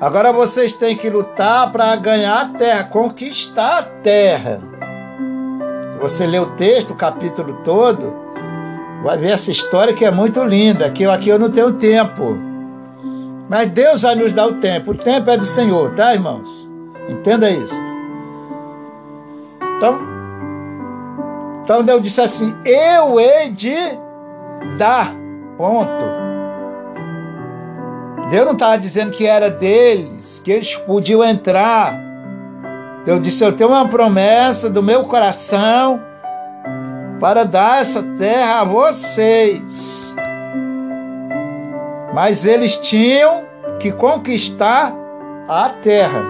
Agora 0.00 0.32
vocês 0.32 0.74
têm 0.74 0.96
que 0.96 1.08
lutar 1.08 1.70
para 1.70 1.94
ganhar 1.94 2.40
a 2.40 2.48
terra, 2.48 2.84
conquistar 2.84 3.78
a 3.78 3.82
terra. 3.82 4.60
Você 6.02 6.26
lê 6.26 6.40
o 6.40 6.46
texto, 6.46 6.90
o 6.90 6.96
capítulo 6.96 7.60
todo, 7.64 8.12
vai 9.04 9.16
ver 9.16 9.30
essa 9.30 9.52
história 9.52 9.94
que 9.94 10.04
é 10.04 10.10
muito 10.10 10.42
linda, 10.42 10.90
que 10.90 11.04
aqui 11.04 11.28
eu 11.28 11.38
não 11.38 11.48
tenho 11.48 11.72
tempo. 11.74 12.36
Mas 13.48 13.70
Deus 13.70 14.02
vai 14.02 14.16
nos 14.16 14.32
dar 14.32 14.46
o 14.46 14.54
tempo. 14.54 14.90
O 14.90 14.94
tempo 14.96 15.30
é 15.30 15.36
do 15.36 15.44
Senhor, 15.46 15.94
tá, 15.94 16.12
irmãos? 16.12 16.68
Entenda 17.08 17.48
isso. 17.48 17.80
Então, 19.76 20.00
então 21.62 21.84
Deus 21.84 22.02
disse 22.02 22.20
assim: 22.20 22.52
Eu 22.64 23.20
hei 23.20 23.50
de 23.50 23.76
dar. 24.76 25.14
Ponto. 25.56 26.04
Deus 28.28 28.46
não 28.46 28.54
estava 28.54 28.76
dizendo 28.76 29.12
que 29.12 29.26
era 29.26 29.50
deles, 29.50 30.40
que 30.42 30.50
eles 30.50 30.74
podiam 30.78 31.22
entrar. 31.22 32.11
Eu 33.06 33.18
disse: 33.18 33.44
Eu 33.44 33.52
tenho 33.52 33.70
uma 33.70 33.88
promessa 33.88 34.70
do 34.70 34.82
meu 34.82 35.04
coração 35.04 36.00
para 37.18 37.44
dar 37.44 37.80
essa 37.80 38.02
terra 38.02 38.60
a 38.60 38.64
vocês. 38.64 40.14
Mas 42.14 42.44
eles 42.44 42.76
tinham 42.76 43.44
que 43.80 43.90
conquistar 43.90 44.92
a 45.48 45.68
terra. 45.68 46.22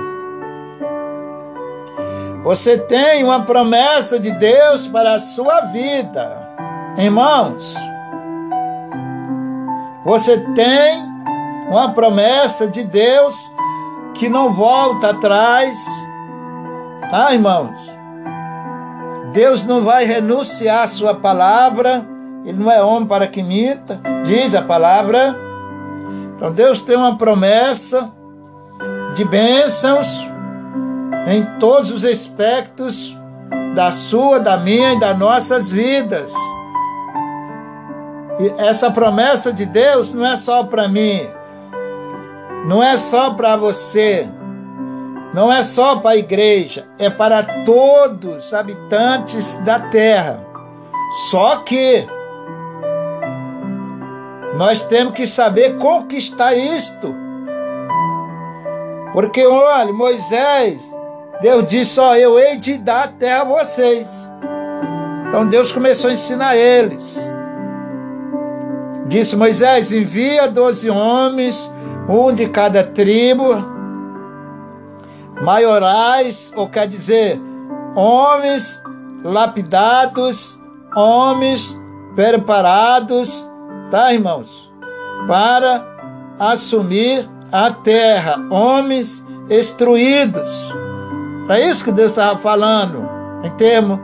Você 2.42 2.76
tem 2.76 3.22
uma 3.22 3.42
promessa 3.42 4.18
de 4.18 4.30
Deus 4.32 4.86
para 4.86 5.14
a 5.14 5.20
sua 5.20 5.60
vida, 5.66 6.36
irmãos. 6.98 7.74
Você 10.04 10.38
tem 10.54 11.04
uma 11.68 11.92
promessa 11.92 12.66
de 12.66 12.82
Deus 12.82 13.34
que 14.14 14.28
não 14.28 14.52
volta 14.52 15.10
atrás. 15.10 15.78
Ah, 17.10 17.32
irmãos, 17.32 17.98
Deus 19.32 19.64
não 19.64 19.82
vai 19.82 20.04
renunciar 20.04 20.84
à 20.84 20.86
sua 20.86 21.14
palavra, 21.14 22.06
ele 22.44 22.58
não 22.58 22.70
é 22.70 22.82
homem 22.82 23.06
para 23.06 23.26
que 23.26 23.42
minta, 23.42 24.00
diz 24.24 24.54
a 24.54 24.62
palavra. 24.62 25.34
Então 26.36 26.52
Deus 26.52 26.82
tem 26.82 26.96
uma 26.96 27.16
promessa 27.16 28.10
de 29.14 29.24
bênçãos 29.24 30.28
em 31.26 31.44
todos 31.58 31.90
os 31.90 32.04
aspectos 32.04 33.16
da 33.74 33.90
sua, 33.92 34.38
da 34.38 34.56
minha 34.56 34.94
e 34.94 35.00
das 35.00 35.18
nossas 35.18 35.70
vidas. 35.70 36.34
E 38.38 38.52
essa 38.58 38.90
promessa 38.90 39.52
de 39.52 39.64
Deus 39.64 40.12
não 40.12 40.26
é 40.26 40.36
só 40.36 40.64
para 40.64 40.88
mim, 40.88 41.26
não 42.66 42.82
é 42.82 42.96
só 42.96 43.30
para 43.30 43.56
você, 43.56 44.28
não 45.34 45.52
é 45.52 45.62
só 45.62 45.96
para 45.96 46.10
a 46.10 46.16
igreja, 46.16 46.86
é 46.98 47.08
para 47.08 47.42
todos 47.64 48.46
os 48.46 48.54
habitantes 48.54 49.54
da 49.56 49.80
terra. 49.80 50.44
Só 51.30 51.56
que 51.56 52.06
nós 54.56 54.82
temos 54.82 55.14
que 55.14 55.26
saber 55.26 55.78
conquistar 55.78 56.54
isto. 56.54 57.14
Porque, 59.12 59.46
olha, 59.46 59.92
Moisés, 59.92 60.94
Deus 61.40 61.66
disse: 61.66 61.98
Ó, 61.98 62.14
eu 62.14 62.38
hei 62.38 62.56
de 62.56 62.78
dar 62.78 63.04
a 63.04 63.08
terra 63.08 63.42
a 63.42 63.44
vocês. 63.44 64.30
Então 65.28 65.46
Deus 65.46 65.72
começou 65.72 66.10
a 66.10 66.12
ensinar 66.12 66.56
eles. 66.56 67.32
Disse 69.06 69.34
Moisés: 69.34 69.90
envia 69.90 70.46
doze 70.46 70.88
homens, 70.88 71.70
um 72.08 72.32
de 72.32 72.48
cada 72.48 72.82
tribo, 72.82 73.71
maiorais, 75.40 76.52
ou 76.54 76.68
quer 76.68 76.86
dizer, 76.86 77.40
homens 77.94 78.82
lapidados, 79.24 80.60
homens 80.94 81.80
preparados, 82.14 83.48
tá, 83.90 84.12
irmãos? 84.12 84.70
Para 85.26 85.86
assumir 86.38 87.28
a 87.50 87.70
terra, 87.70 88.36
homens 88.50 89.24
instruídos. 89.50 90.72
É 91.48 91.68
isso 91.68 91.84
que 91.84 91.92
Deus 91.92 92.12
estava 92.12 92.38
falando, 92.38 93.08
em 93.42 93.50
termos 93.50 93.98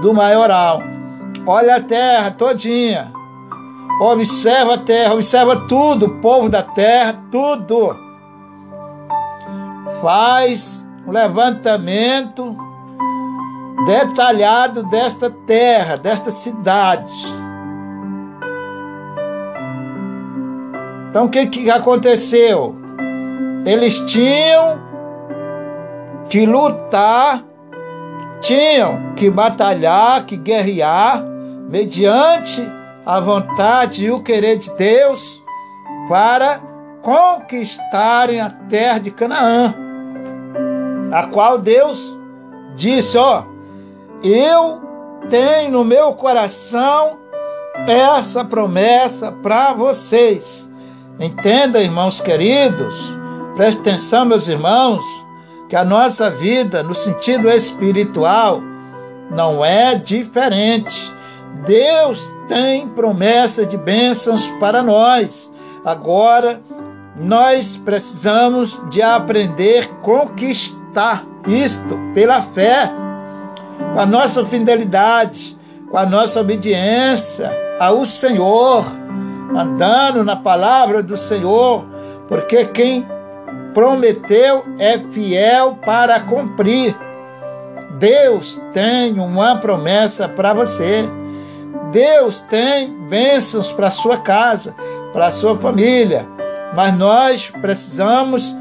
do 0.00 0.12
maioral. 0.12 0.80
Olha 1.46 1.76
a 1.76 1.80
terra 1.80 2.30
todinha. 2.30 3.12
Observa 4.00 4.74
a 4.74 4.78
terra, 4.78 5.14
observa 5.14 5.56
tudo, 5.68 6.06
o 6.06 6.20
povo 6.20 6.48
da 6.48 6.62
terra, 6.62 7.22
tudo. 7.30 8.03
Faz 10.04 10.84
um 11.06 11.10
levantamento 11.10 12.54
detalhado 13.86 14.82
desta 14.82 15.30
terra, 15.30 15.96
desta 15.96 16.30
cidade. 16.30 17.10
Então 21.08 21.24
o 21.24 21.28
que, 21.30 21.46
que 21.46 21.70
aconteceu? 21.70 22.76
Eles 23.64 23.98
tinham 24.00 24.78
que 26.28 26.44
lutar, 26.44 27.42
tinham 28.42 29.14
que 29.14 29.30
batalhar, 29.30 30.26
que 30.26 30.36
guerrear, 30.36 31.24
mediante 31.70 32.62
a 33.06 33.20
vontade 33.20 34.04
e 34.04 34.10
o 34.10 34.22
querer 34.22 34.58
de 34.58 34.68
Deus, 34.74 35.42
para 36.10 36.60
conquistarem 37.00 38.42
a 38.42 38.50
terra 38.50 38.98
de 38.98 39.10
Canaã, 39.10 39.74
a 41.14 41.28
qual 41.28 41.58
Deus 41.58 42.12
disse: 42.74 43.16
Ó, 43.16 43.44
eu 44.20 44.82
tenho 45.30 45.70
no 45.70 45.84
meu 45.84 46.12
coração 46.14 47.20
essa 47.86 48.44
promessa 48.44 49.30
para 49.30 49.72
vocês. 49.72 50.68
Entenda, 51.20 51.80
irmãos 51.80 52.20
queridos, 52.20 53.14
preste 53.54 53.78
atenção, 53.78 54.24
meus 54.24 54.48
irmãos, 54.48 55.04
que 55.68 55.76
a 55.76 55.84
nossa 55.84 56.28
vida, 56.28 56.82
no 56.82 56.96
sentido 56.96 57.48
espiritual, 57.48 58.60
não 59.30 59.64
é 59.64 59.94
diferente. 59.94 61.12
Deus 61.64 62.28
tem 62.48 62.88
promessa 62.88 63.64
de 63.64 63.76
bênçãos 63.76 64.48
para 64.58 64.82
nós. 64.82 65.52
Agora, 65.84 66.60
nós 67.16 67.76
precisamos 67.76 68.82
de 68.90 69.00
aprender 69.00 69.84
a 69.84 69.94
conquistar 70.02 70.83
isto 71.46 71.98
pela 72.14 72.42
fé, 72.42 72.90
com 73.92 74.00
a 74.00 74.06
nossa 74.06 74.44
fidelidade, 74.44 75.56
com 75.90 75.96
a 75.96 76.06
nossa 76.06 76.40
obediência 76.40 77.50
ao 77.78 78.04
Senhor, 78.04 78.84
andando 79.56 80.24
na 80.24 80.36
palavra 80.36 81.02
do 81.02 81.16
Senhor, 81.16 81.84
porque 82.28 82.64
quem 82.66 83.06
prometeu 83.72 84.64
é 84.78 84.98
fiel 84.98 85.78
para 85.84 86.20
cumprir. 86.20 86.96
Deus 87.98 88.60
tem 88.72 89.18
uma 89.18 89.56
promessa 89.56 90.28
para 90.28 90.52
você. 90.52 91.08
Deus 91.92 92.40
tem 92.40 92.92
bênçãos 93.08 93.70
para 93.70 93.90
sua 93.90 94.16
casa, 94.16 94.74
para 95.12 95.30
sua 95.30 95.56
família, 95.56 96.26
mas 96.74 96.96
nós 96.96 97.50
precisamos 97.60 98.54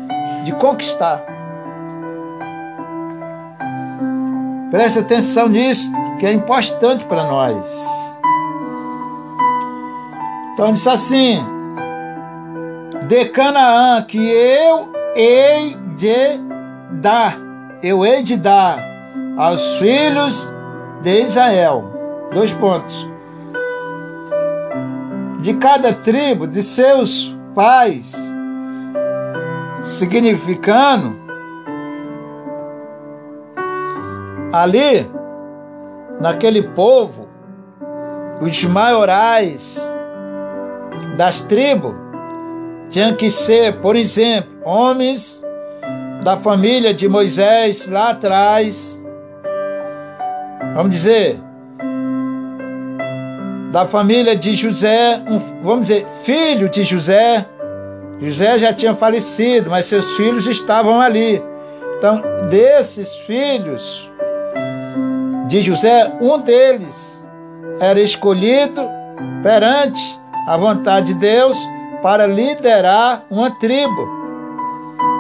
de 0.43 0.51
conquistar. 0.53 1.32
Preste 4.73 4.97
atenção 4.97 5.47
nisso, 5.49 5.87
que 6.17 6.25
é 6.25 6.33
importante 6.33 7.05
para 7.05 7.25
nós. 7.25 8.17
Então 10.51 10.71
diz 10.71 10.87
assim: 10.87 11.45
De 13.07 13.25
Canaã 13.25 14.01
que 14.01 14.17
eu 14.17 14.89
hei 15.15 15.77
de 15.95 16.39
dar, 16.93 17.37
eu 17.83 18.03
hei 18.03 18.23
de 18.23 18.35
dar 18.35 18.79
aos 19.37 19.63
filhos 19.75 20.51
de 21.03 21.21
Israel. 21.21 21.93
Dois 22.33 22.51
pontos 22.55 23.07
de 25.39 25.53
cada 25.53 25.93
tribo, 25.93 26.47
de 26.47 26.63
seus 26.63 27.31
pais, 27.53 28.15
significando 29.83 31.22
ali, 34.53 35.09
naquele 36.21 36.61
povo, 36.61 37.27
os 38.39 38.63
maiorais 38.65 39.89
das 41.17 41.41
tribos 41.41 41.95
tinham 42.87 43.15
que 43.15 43.31
ser, 43.31 43.81
por 43.81 43.95
exemplo, 43.95 44.51
homens 44.63 45.43
da 46.23 46.37
família 46.37 46.93
de 46.93 47.09
Moisés 47.09 47.87
lá 47.87 48.11
atrás, 48.11 49.01
vamos 50.75 50.91
dizer, 50.91 51.39
da 53.71 53.87
família 53.87 54.35
de 54.35 54.55
José, 54.55 55.19
um, 55.27 55.63
vamos 55.63 55.87
dizer, 55.87 56.05
filho 56.23 56.69
de 56.69 56.83
José. 56.83 57.43
José 58.21 58.59
já 58.59 58.71
tinha 58.71 58.93
falecido, 58.93 59.71
mas 59.71 59.85
seus 59.85 60.15
filhos 60.15 60.45
estavam 60.45 61.01
ali. 61.01 61.41
Então, 61.97 62.21
desses 62.49 63.15
filhos 63.15 64.12
de 65.53 65.61
José, 65.61 66.11
um 66.19 66.39
deles 66.39 67.27
era 67.79 68.01
escolhido 68.01 68.81
perante 69.43 70.19
a 70.47 70.57
vontade 70.57 71.13
de 71.13 71.19
Deus 71.19 71.55
para 72.01 72.25
liderar 72.25 73.23
uma 73.29 73.51
tribo. 73.51 74.09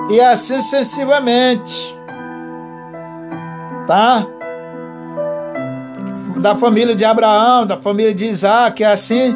E 0.09 0.19
assim 0.19 0.59
sucessivamente. 0.63 1.95
Tá? 3.85 4.25
da 6.37 6.55
família 6.55 6.93
de 6.93 7.05
Abraão, 7.05 7.65
da 7.65 7.77
família 7.77 8.13
de 8.13 8.25
Isaac, 8.25 8.83
assim 8.83 9.33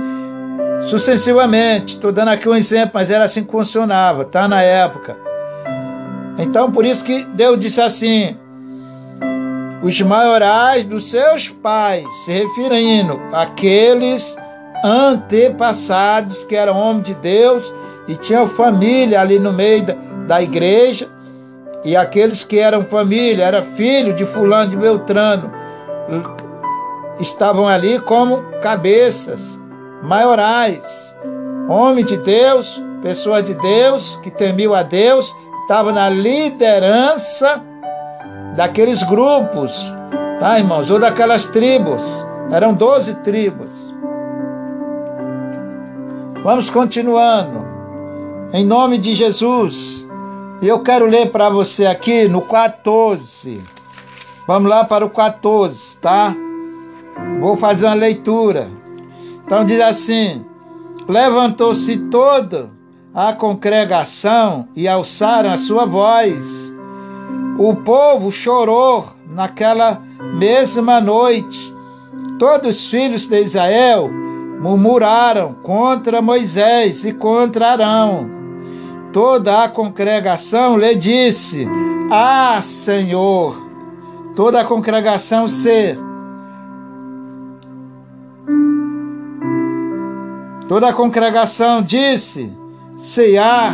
sucessivamente. 0.81 1.95
Estou 1.95 2.11
dando 2.11 2.29
aqui 2.29 2.49
um 2.49 2.55
exemplo, 2.55 2.91
mas 2.95 3.09
era 3.09 3.23
assim 3.23 3.45
que 3.45 3.51
funcionava, 3.51 4.25
tá? 4.25 4.45
Na 4.45 4.61
época. 4.61 5.15
Então, 6.37 6.69
por 6.69 6.85
isso 6.85 7.05
que 7.05 7.23
Deus 7.23 7.59
disse 7.59 7.79
assim: 7.79 8.35
os 9.87 10.01
maiorais 10.01 10.83
dos 10.83 11.09
seus 11.09 11.47
pais, 11.47 12.05
se 12.25 12.31
referindo 12.31 13.21
àqueles 13.31 14.35
antepassados 14.83 16.43
que 16.43 16.57
eram 16.57 16.77
homens 16.77 17.05
de 17.05 17.13
Deus 17.15 17.73
e 18.05 18.17
tinham 18.17 18.49
família 18.49 19.21
ali 19.21 19.39
no 19.39 19.53
meio 19.53 19.85
da, 19.85 19.95
da 20.27 20.41
igreja, 20.41 21.07
e 21.85 21.95
aqueles 21.95 22.43
que 22.43 22.59
eram 22.59 22.83
família, 22.83 23.45
era 23.45 23.61
filho 23.61 24.13
de 24.13 24.25
fulano 24.25 24.71
de 24.71 24.75
Beltrano, 24.75 25.49
estavam 27.21 27.65
ali 27.65 27.97
como 27.97 28.43
cabeças 28.61 29.57
maiorais, 30.03 31.15
homem 31.69 32.03
de 32.03 32.17
Deus, 32.17 32.81
pessoa 33.01 33.41
de 33.41 33.53
Deus, 33.53 34.19
que 34.21 34.29
temiam 34.29 34.73
a 34.73 34.83
Deus, 34.83 35.33
estava 35.61 35.93
na 35.93 36.09
liderança 36.09 37.63
daqueles 38.57 39.03
grupos, 39.03 39.93
tá, 40.39 40.57
irmãos? 40.57 40.89
Ou 40.89 40.99
daquelas 40.99 41.45
tribos. 41.45 42.25
Eram 42.51 42.73
doze 42.73 43.13
tribos. 43.13 43.93
Vamos 46.43 46.69
continuando. 46.69 47.63
Em 48.51 48.65
nome 48.65 48.97
de 48.97 49.13
Jesus. 49.13 50.05
Eu 50.59 50.81
quero 50.81 51.05
ler 51.05 51.29
para 51.29 51.49
você 51.49 51.85
aqui 51.85 52.27
no 52.27 52.41
14. 52.41 53.63
Vamos 54.47 54.69
lá 54.69 54.83
para 54.83 55.05
o 55.05 55.09
14, 55.09 55.97
tá? 55.97 56.35
Vou 57.39 57.57
fazer 57.57 57.85
uma 57.85 57.93
leitura. 57.93 58.71
Então 59.45 59.63
diz 59.65 59.79
assim: 59.81 60.43
Levantou-se 61.07 61.95
toda 62.09 62.71
a 63.13 63.33
congregação 63.33 64.67
e 64.75 64.87
alçaram 64.87 65.51
a 65.51 65.57
sua 65.57 65.85
voz. 65.85 66.75
O 67.59 67.75
povo 67.75 68.31
chorou 68.31 69.07
naquela 69.27 69.99
mesma 70.35 71.01
noite. 71.01 71.73
Todos 72.37 72.77
os 72.77 72.87
filhos 72.87 73.25
de 73.25 73.41
Israel 73.41 74.07
murmuraram 74.61 75.55
contra 75.63 76.21
Moisés 76.21 77.03
e 77.03 77.13
contra 77.13 77.71
Arão. 77.71 78.29
Toda 79.11 79.63
a 79.63 79.69
congregação 79.69 80.77
lhe 80.77 80.93
disse: 80.93 81.67
Ah, 82.11 82.59
Senhor! 82.61 83.59
Toda 84.35 84.61
a 84.61 84.65
congregação 84.65 85.47
se 85.47 85.97
Toda 90.67 90.89
a 90.89 90.93
congregação 90.93 91.81
disse: 91.81 92.53
Cear, 92.95 93.73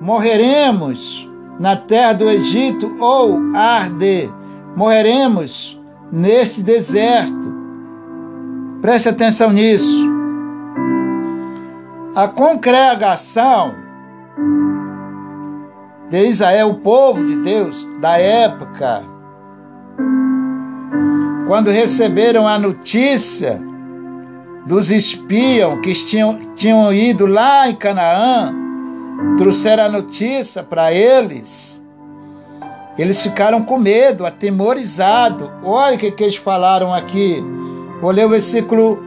morreremos 0.00 1.29
na 1.60 1.76
terra 1.76 2.14
do 2.14 2.30
Egito 2.30 2.96
ou 2.98 3.38
arde, 3.54 4.32
morreremos 4.74 5.78
neste 6.10 6.62
deserto. 6.62 7.52
Preste 8.80 9.10
atenção 9.10 9.50
nisso. 9.50 10.08
A 12.16 12.26
congregação 12.28 13.74
de 16.08 16.24
Israel, 16.28 16.70
o 16.70 16.74
povo 16.76 17.26
de 17.26 17.36
Deus 17.36 17.86
da 18.00 18.16
época, 18.16 19.04
quando 21.46 21.70
receberam 21.70 22.48
a 22.48 22.58
notícia 22.58 23.60
dos 24.64 24.90
espiões 24.90 25.80
que 25.82 25.92
tinham, 25.92 26.40
tinham 26.56 26.90
ido 26.90 27.26
lá 27.26 27.68
em 27.68 27.76
Canaã, 27.76 28.69
trouxeram 29.36 29.84
a 29.84 29.88
notícia 29.88 30.62
para 30.62 30.92
eles. 30.92 31.82
Eles 32.98 33.22
ficaram 33.22 33.62
com 33.62 33.78
medo, 33.78 34.26
atemorizados. 34.26 35.48
Olha 35.62 35.96
o 35.96 35.98
que, 35.98 36.10
que 36.10 36.24
eles 36.24 36.36
falaram 36.36 36.92
aqui. 36.92 37.42
Vou 38.00 38.10
ler 38.10 38.26
o 38.26 38.28
versículo. 38.28 38.98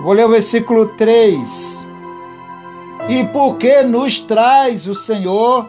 Vou 0.00 0.12
ler 0.12 0.24
o 0.24 0.30
versículo 0.30 0.86
3. 0.96 1.84
E 3.08 3.24
por 3.24 3.56
que 3.56 3.82
nos 3.82 4.18
traz 4.18 4.86
o 4.86 4.94
Senhor 4.94 5.68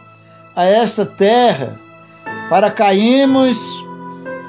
a 0.55 0.63
esta 0.63 1.05
terra 1.05 1.79
para 2.49 2.71
cairmos 2.71 3.59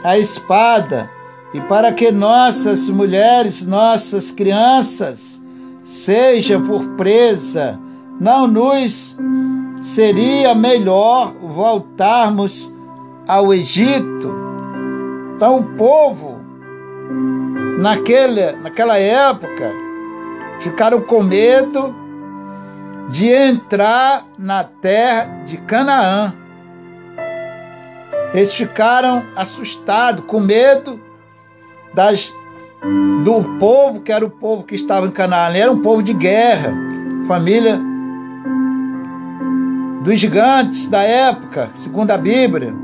a 0.05 0.16
espada 0.16 1.11
e 1.53 1.61
para 1.62 1.93
que 1.93 2.12
nossas 2.12 2.89
mulheres, 2.89 3.64
nossas 3.64 4.30
crianças 4.30 5.43
sejam 5.89 6.62
por 6.62 6.86
presa, 6.91 7.80
não 8.20 8.47
nos 8.47 9.16
seria 9.80 10.55
melhor 10.55 11.32
voltarmos 11.41 12.70
ao 13.26 13.55
Egito? 13.55 14.34
Então 15.34 15.57
o 15.57 15.64
povo 15.76 16.39
naquele, 17.78 18.53
naquela 18.53 18.99
época 18.99 19.72
ficaram 20.61 21.01
com 21.01 21.22
medo 21.22 21.95
de 23.09 23.28
entrar 23.28 24.26
na 24.39 24.64
terra 24.64 25.43
de 25.47 25.57
Canaã. 25.57 26.34
Eles 28.34 28.53
ficaram 28.53 29.24
assustados, 29.34 30.22
com 30.26 30.39
medo 30.39 31.01
das, 31.95 32.34
do 33.24 33.59
povo, 33.59 34.01
que 34.01 34.12
era 34.12 34.24
o 34.24 34.31
povo 34.31 34.62
que 34.62 34.74
estava 34.74 35.07
em 35.07 35.11
Canaã. 35.11 35.53
Era 35.55 35.70
um 35.70 35.81
povo 35.81 36.03
de 36.03 36.12
guerra, 36.12 36.72
família 37.26 37.81
dos 40.03 40.18
gigantes 40.18 40.87
da 40.87 41.03
época, 41.03 41.70
segundo 41.74 42.11
a 42.11 42.18
Bíblia. 42.18 42.74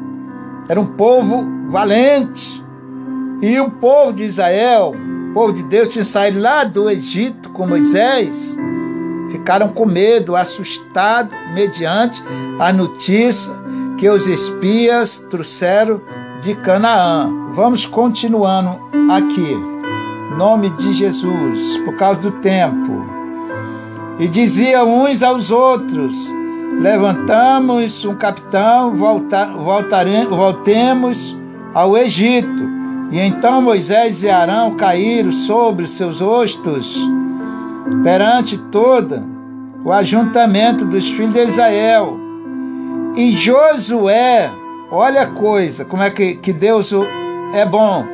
Era 0.69 0.81
um 0.81 0.87
povo 0.87 1.45
valente. 1.71 2.63
E 3.41 3.59
o 3.61 3.71
povo 3.71 4.13
de 4.13 4.25
Israel, 4.25 4.95
o 5.31 5.35
povo 5.35 5.53
de 5.53 5.63
Deus, 5.65 5.89
tinha 5.89 6.05
saído 6.05 6.41
lá 6.41 6.65
do 6.65 6.89
Egito 6.91 7.51
com 7.51 7.67
Moisés. 7.67 8.57
Ficaram 9.31 9.69
com 9.69 9.87
medo, 9.87 10.37
assustados, 10.37 11.35
mediante 11.53 12.23
a 12.59 12.73
notícia 12.73 13.53
que 13.99 14.09
os 14.09 14.27
espias 14.27 15.17
trouxeram 15.31 16.01
de 16.41 16.55
Canaã. 16.57 17.31
Vamos 17.55 17.87
continuando 17.87 18.79
aqui. 19.11 19.74
Nome 20.37 20.70
de 20.70 20.93
Jesus, 20.95 21.78
por 21.78 21.95
causa 21.97 22.20
do 22.20 22.32
tempo. 22.32 23.05
E 24.18 24.28
dizia 24.28 24.85
uns 24.85 25.22
aos 25.22 25.51
outros: 25.51 26.14
Levantamos 26.80 28.05
um 28.05 28.14
capitão, 28.14 28.97
volta, 28.97 29.47
voltare, 29.47 30.26
voltemos 30.26 31.37
ao 31.72 31.97
Egito. 31.97 32.64
E 33.11 33.20
então 33.20 33.62
Moisés 33.62 34.22
e 34.22 34.30
Arão 34.30 34.76
caíram 34.76 35.32
sobre 35.32 35.87
seus 35.87 36.20
rostos 36.20 36.99
perante 38.03 38.57
toda 38.57 39.22
o 39.85 39.93
ajuntamento 39.93 40.85
dos 40.85 41.09
filhos 41.11 41.35
de 41.35 41.41
Israel. 41.41 42.18
E 43.16 43.32
Josué 43.37 44.51
Olha 44.97 45.22
a 45.22 45.26
coisa, 45.26 45.85
como 45.85 46.05
é 46.05 46.11
que, 46.11 46.37
que 46.37 46.53
Deus 46.53 46.93
é 47.53 47.66
bom. 47.66 48.07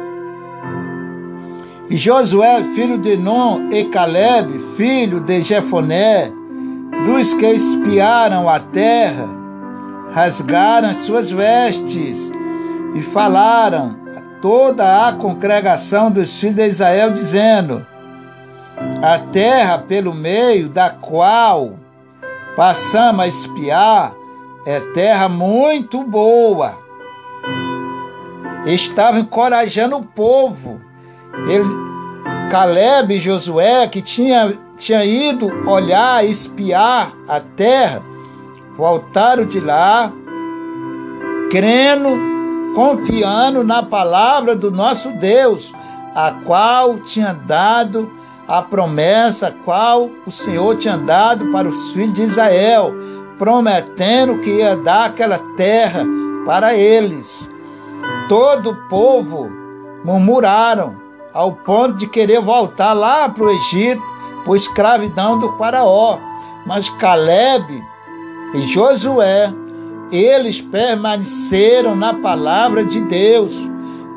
E 1.91 1.97
Josué, 1.97 2.63
filho 2.73 2.97
de 2.97 3.17
Nun, 3.17 3.69
e 3.73 3.87
Caleb, 3.87 4.61
filho 4.77 5.19
de 5.19 5.43
Jefoné, 5.43 6.31
dos 7.05 7.35
que 7.35 7.47
espiaram 7.47 8.49
a 8.49 8.61
terra, 8.61 9.29
rasgaram 10.13 10.89
as 10.89 10.99
suas 10.99 11.33
vestes 11.33 12.31
e 12.95 13.03
falaram 13.03 13.97
a 14.17 14.41
toda 14.41 15.09
a 15.09 15.13
congregação 15.15 16.13
dos 16.13 16.39
filhos 16.39 16.55
de 16.55 16.69
Israel, 16.69 17.11
dizendo: 17.11 17.85
A 19.03 19.19
terra 19.19 19.79
pelo 19.79 20.15
meio 20.15 20.69
da 20.69 20.91
qual 20.91 21.73
passamos 22.57 23.25
a 23.25 23.27
espiar 23.27 24.15
é 24.65 24.79
terra 24.95 25.29
muito 25.29 26.05
boa. 26.05 26.79
Estava 28.65 29.19
encorajando 29.19 29.97
o 29.97 30.05
povo. 30.05 30.90
Eles, 31.49 31.69
Caleb 32.51 33.15
e 33.15 33.19
Josué, 33.19 33.87
que 33.89 34.03
tinha, 34.03 34.59
tinha 34.77 35.05
ido 35.05 35.49
olhar, 35.69 36.25
espiar 36.25 37.13
a 37.29 37.41
terra, 37.41 38.03
voltaram 38.77 39.45
de 39.45 39.61
lá, 39.61 40.13
crendo, 41.51 42.19
confiando 42.75 43.63
na 43.65 43.83
palavra 43.83 44.55
do 44.55 44.71
nosso 44.71 45.13
Deus, 45.13 45.73
a 46.15 46.33
qual 46.45 46.99
tinha 46.99 47.33
dado 47.33 48.11
a 48.47 48.61
promessa, 48.63 49.49
a 49.49 49.53
qual 49.53 50.11
o 50.27 50.31
Senhor 50.31 50.77
tinha 50.77 50.97
dado 50.97 51.47
para 51.53 51.69
os 51.69 51.93
filhos 51.93 52.15
de 52.15 52.23
Israel 52.23 52.93
prometendo 53.41 54.39
que 54.41 54.51
ia 54.51 54.77
dar 54.77 55.07
aquela 55.07 55.39
terra 55.57 56.05
para 56.45 56.75
eles. 56.75 57.51
Todo 58.29 58.73
o 58.73 58.77
povo 58.87 59.51
murmuraram 60.05 61.00
ao 61.33 61.53
ponto 61.53 61.95
de 61.95 62.07
querer 62.07 62.41
voltar 62.41 62.93
lá 62.93 63.29
para 63.29 63.45
o 63.45 63.51
Egito, 63.51 64.03
por 64.45 64.57
escravidão 64.57 65.39
do 65.39 65.57
Faraó. 65.57 66.19
Mas 66.67 66.89
Caleb 66.91 67.83
e 68.55 68.63
Josué, 68.63 69.53
eles 70.11 70.61
permaneceram 70.61 71.95
na 71.95 72.15
palavra 72.15 72.85
de 72.85 73.01
Deus, 73.01 73.69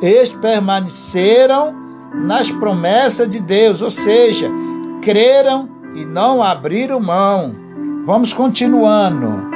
eles 0.01 0.29
permaneceram 0.29 1.75
nas 2.13 2.51
promessas 2.51 3.29
de 3.29 3.39
Deus, 3.39 3.81
ou 3.81 3.91
seja, 3.91 4.49
creram 5.01 5.69
e 5.95 6.05
não 6.05 6.41
abriram 6.41 6.99
mão. 6.99 7.55
Vamos 8.05 8.33
continuando. 8.33 9.51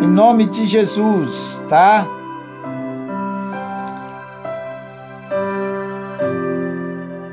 Em 0.00 0.06
nome 0.06 0.44
de 0.44 0.66
Jesus, 0.66 1.60
tá? 1.68 2.06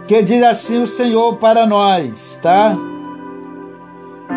Que 0.08 0.22
diz 0.22 0.44
assim 0.44 0.82
o 0.82 0.88
Senhor 0.88 1.38
para 1.38 1.66
nós, 1.66 2.40
tá? 2.42 2.78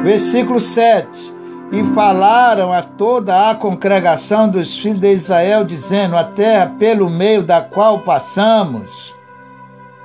Versículo 0.02 0.60
7. 0.60 1.34
E 1.70 1.84
falaram 1.94 2.72
a 2.72 2.82
toda 2.82 3.50
a 3.50 3.54
congregação 3.54 4.48
dos 4.48 4.78
filhos 4.78 5.00
de 5.00 5.12
Israel, 5.12 5.64
dizendo: 5.64 6.16
A 6.16 6.24
terra 6.24 6.74
pelo 6.78 7.10
meio 7.10 7.42
da 7.42 7.60
qual 7.60 7.98
passamos 8.00 9.14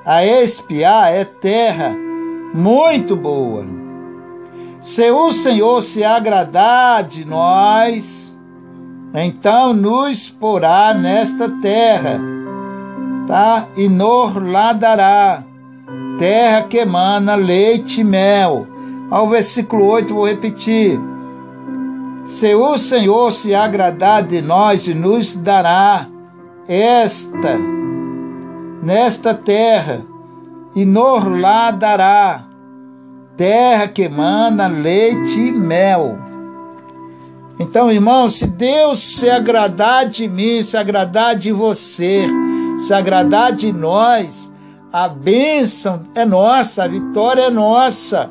a 0.05 0.25
espiar 0.25 1.13
é 1.13 1.23
terra 1.23 1.95
muito 2.53 3.15
boa 3.15 3.65
Se 4.81 5.09
o 5.09 5.31
Senhor 5.31 5.81
se 5.81 6.03
agradar 6.03 7.03
de 7.03 7.23
nós, 7.23 8.37
então 9.13 9.73
nos 9.73 10.29
porá 10.29 10.93
nesta 10.93 11.49
terra, 11.61 12.19
tá? 13.25 13.67
E 13.77 13.87
nos 13.87 14.35
ladará, 14.35 15.43
terra 16.23 16.63
que 16.63 16.77
emana 16.77 17.35
leite 17.35 17.99
e 17.99 18.03
mel. 18.05 18.65
Ao 19.11 19.27
versículo 19.27 19.87
8, 19.87 20.13
vou 20.13 20.25
repetir. 20.25 20.97
Se 22.25 22.55
o 22.55 22.77
Senhor 22.77 23.29
se 23.33 23.53
agradar 23.53 24.23
de 24.23 24.41
nós 24.41 24.87
e 24.87 24.93
nos 24.93 25.35
dará 25.35 26.07
esta, 26.65 27.59
nesta 28.81 29.33
terra, 29.33 30.05
e 30.73 30.85
nos 30.85 31.25
ladará, 31.41 32.45
terra 33.35 33.89
que 33.89 34.03
emana 34.03 34.67
leite 34.67 35.37
e 35.37 35.51
mel. 35.51 36.17
Então, 37.59 37.91
irmão, 37.91 38.29
se 38.29 38.47
Deus 38.47 39.17
se 39.17 39.29
agradar 39.29 40.07
de 40.07 40.29
mim, 40.29 40.63
se 40.63 40.77
agradar 40.77 41.35
de 41.35 41.51
você, 41.51 42.25
se 42.79 42.93
agradar 42.93 43.51
de 43.51 43.73
nós, 43.73 44.52
a 44.93 45.07
bênção 45.07 46.03
é 46.13 46.23
nossa, 46.23 46.83
a 46.83 46.87
vitória 46.87 47.45
é 47.45 47.49
nossa. 47.49 48.29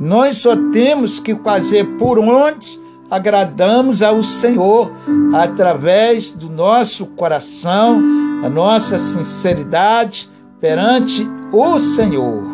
Nós 0.00 0.38
só 0.38 0.56
temos 0.72 1.18
que 1.18 1.34
fazer 1.34 1.84
por 1.98 2.18
onde 2.18 2.80
agradamos 3.10 4.02
ao 4.02 4.22
Senhor, 4.22 4.90
através 5.34 6.30
do 6.30 6.48
nosso 6.48 7.04
coração, 7.08 8.02
a 8.42 8.48
nossa 8.48 8.96
sinceridade 8.96 10.30
perante 10.58 11.28
o 11.52 11.78
Senhor. 11.78 12.44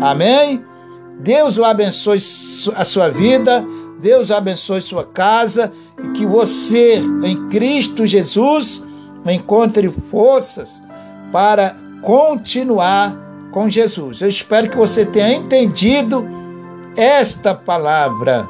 Amém? 0.00 0.64
Deus 1.20 1.58
o 1.58 1.64
abençoe 1.64 2.18
a 2.74 2.84
sua 2.84 3.10
vida, 3.10 3.62
Deus 4.00 4.30
o 4.30 4.34
abençoe 4.34 4.80
sua 4.80 5.04
casa 5.04 5.70
e 6.02 6.08
que 6.12 6.24
você, 6.24 7.02
em 7.22 7.48
Cristo 7.48 8.06
Jesus, 8.06 8.82
encontre 9.26 9.90
forças 10.10 10.82
para 11.30 11.81
continuar 12.02 13.16
com 13.50 13.68
Jesus. 13.68 14.20
Eu 14.20 14.28
espero 14.28 14.68
que 14.68 14.76
você 14.76 15.06
tenha 15.06 15.34
entendido 15.34 16.26
esta 16.96 17.54
palavra. 17.54 18.46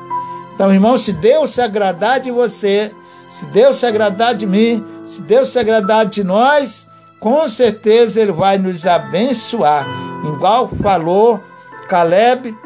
Então, 0.54 0.72
irmão, 0.72 0.96
se 0.98 1.12
Deus 1.12 1.50
se 1.50 1.60
agradar 1.60 2.20
de 2.20 2.30
você, 2.30 2.92
se 3.30 3.46
Deus 3.46 3.76
se 3.76 3.86
agradar 3.86 4.34
de 4.34 4.46
mim, 4.46 4.84
se 5.04 5.22
Deus 5.22 5.48
se 5.48 5.58
agradar 5.58 6.06
de 6.06 6.22
nós, 6.22 6.88
com 7.18 7.48
certeza 7.48 8.20
Ele 8.20 8.32
vai 8.32 8.58
nos 8.58 8.86
abençoar, 8.86 9.86
igual 10.34 10.68
falou 10.82 11.40
Caleb 11.88 12.56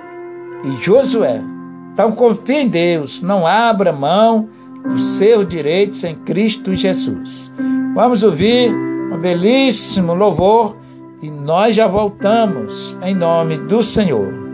e 0.65 0.83
Josué. 0.83 1.43
Então 1.93 2.13
confie 2.13 2.63
em 2.63 2.69
Deus, 2.69 3.23
não 3.23 3.47
abra 3.47 3.93
mão 3.93 4.49
dos 4.85 5.17
seus 5.17 5.47
direitos 5.47 6.05
em 6.05 6.15
Cristo 6.15 6.75
Jesus. 6.75 7.53
Vamos 7.95 8.23
ouvir 8.23 8.71
um 9.17 9.21
belíssimo 9.21 10.15
louvor 10.15 10.77
e 11.23 11.31
nós 11.31 11.75
já 11.75 11.89
voltamos 11.89 12.95
em 13.03 13.15
nome 13.15 13.57
do 13.57 13.83
Senhor. 13.83 14.46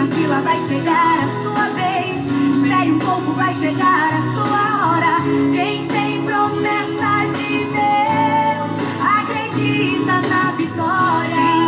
Na 0.00 0.06
fila, 0.06 0.40
vai 0.40 0.58
chegar 0.66 1.18
a 1.18 1.42
sua 1.42 1.68
vez. 1.74 2.16
Espere 2.56 2.92
um 2.92 2.98
pouco, 2.98 3.32
vai 3.32 3.52
chegar 3.54 4.14
a 4.14 4.22
sua 4.32 4.96
hora. 4.96 5.16
Quem 5.52 5.86
tem 5.88 6.22
promessas 6.24 7.36
de 7.36 7.64
Deus 7.64 8.70
acredita 9.04 10.20
na 10.28 10.52
vitória. 10.52 11.59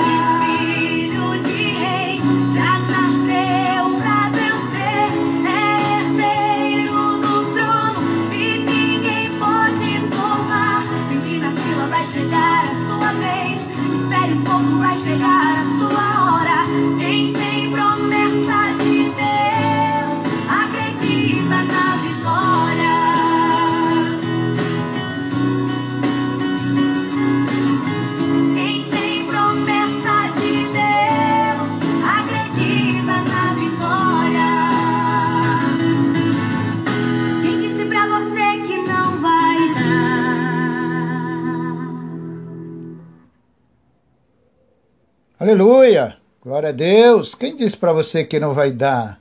Aleluia! 45.42 46.16
Glória 46.40 46.68
a 46.68 46.72
Deus! 46.72 47.34
Quem 47.34 47.56
disse 47.56 47.76
para 47.76 47.92
você 47.92 48.22
que 48.22 48.38
não 48.38 48.54
vai 48.54 48.70
dar? 48.70 49.20